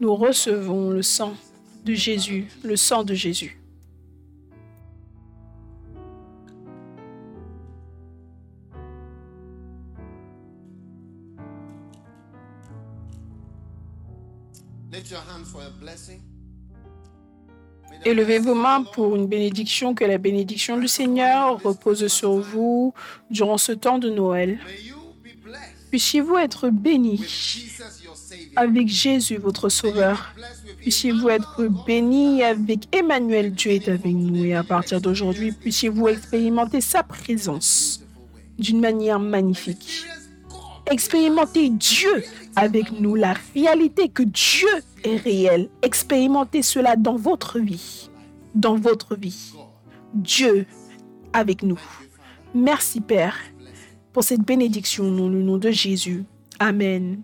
Nous 0.00 0.14
recevons 0.14 0.90
le 0.90 1.02
sang 1.02 1.34
de 1.84 1.94
Jésus, 1.94 2.46
le 2.62 2.76
sang 2.76 3.04
de 3.04 3.14
Jésus. 3.14 3.58
Élevez 18.04 18.38
vos 18.38 18.54
mains 18.54 18.82
pour 18.82 19.16
une 19.16 19.26
bénédiction, 19.26 19.94
que 19.94 20.04
la 20.04 20.18
bénédiction 20.18 20.78
du 20.78 20.88
Seigneur 20.88 21.62
repose 21.62 22.06
sur 22.08 22.36
vous 22.36 22.92
durant 23.30 23.56
ce 23.56 23.72
temps 23.72 23.98
de 23.98 24.10
Noël. 24.10 24.58
Puissiez-vous 25.90 26.36
être 26.36 26.68
bénis 26.70 27.24
avec 28.56 28.88
Jésus, 28.88 29.36
votre 29.36 29.68
Sauveur. 29.68 30.34
Puissiez-vous 30.78 31.28
être 31.30 31.68
bénis 31.86 32.42
avec 32.42 32.94
Emmanuel, 32.94 33.52
Dieu 33.52 33.72
est 33.72 33.88
avec 33.88 34.12
nous. 34.12 34.44
Et 34.44 34.54
à 34.54 34.64
partir 34.64 35.00
d'aujourd'hui, 35.00 35.52
puissiez-vous 35.52 36.08
expérimenter 36.08 36.80
sa 36.80 37.02
présence 37.02 38.02
d'une 38.58 38.80
manière 38.80 39.18
magnifique. 39.18 40.04
Expérimentez 40.90 41.70
Dieu 41.70 42.24
avec 42.56 42.92
nous, 43.00 43.14
la 43.14 43.34
réalité 43.54 44.08
que 44.08 44.22
Dieu 44.22 44.68
réel. 45.04 45.68
Expérimentez 45.82 46.62
cela 46.62 46.96
dans 46.96 47.16
votre 47.16 47.58
vie. 47.58 48.10
Dans 48.54 48.76
votre 48.76 49.16
vie. 49.16 49.52
Dieu 50.14 50.66
avec 51.32 51.62
nous. 51.62 51.80
Merci 52.54 53.00
Père 53.00 53.36
pour 54.12 54.22
cette 54.24 54.42
bénédiction 54.42 55.04
au 55.04 55.10
nom- 55.10 55.26
au 55.26 55.30
nom 55.30 55.58
de 55.58 55.70
Jésus. 55.70 56.24
Amen. 56.60 57.22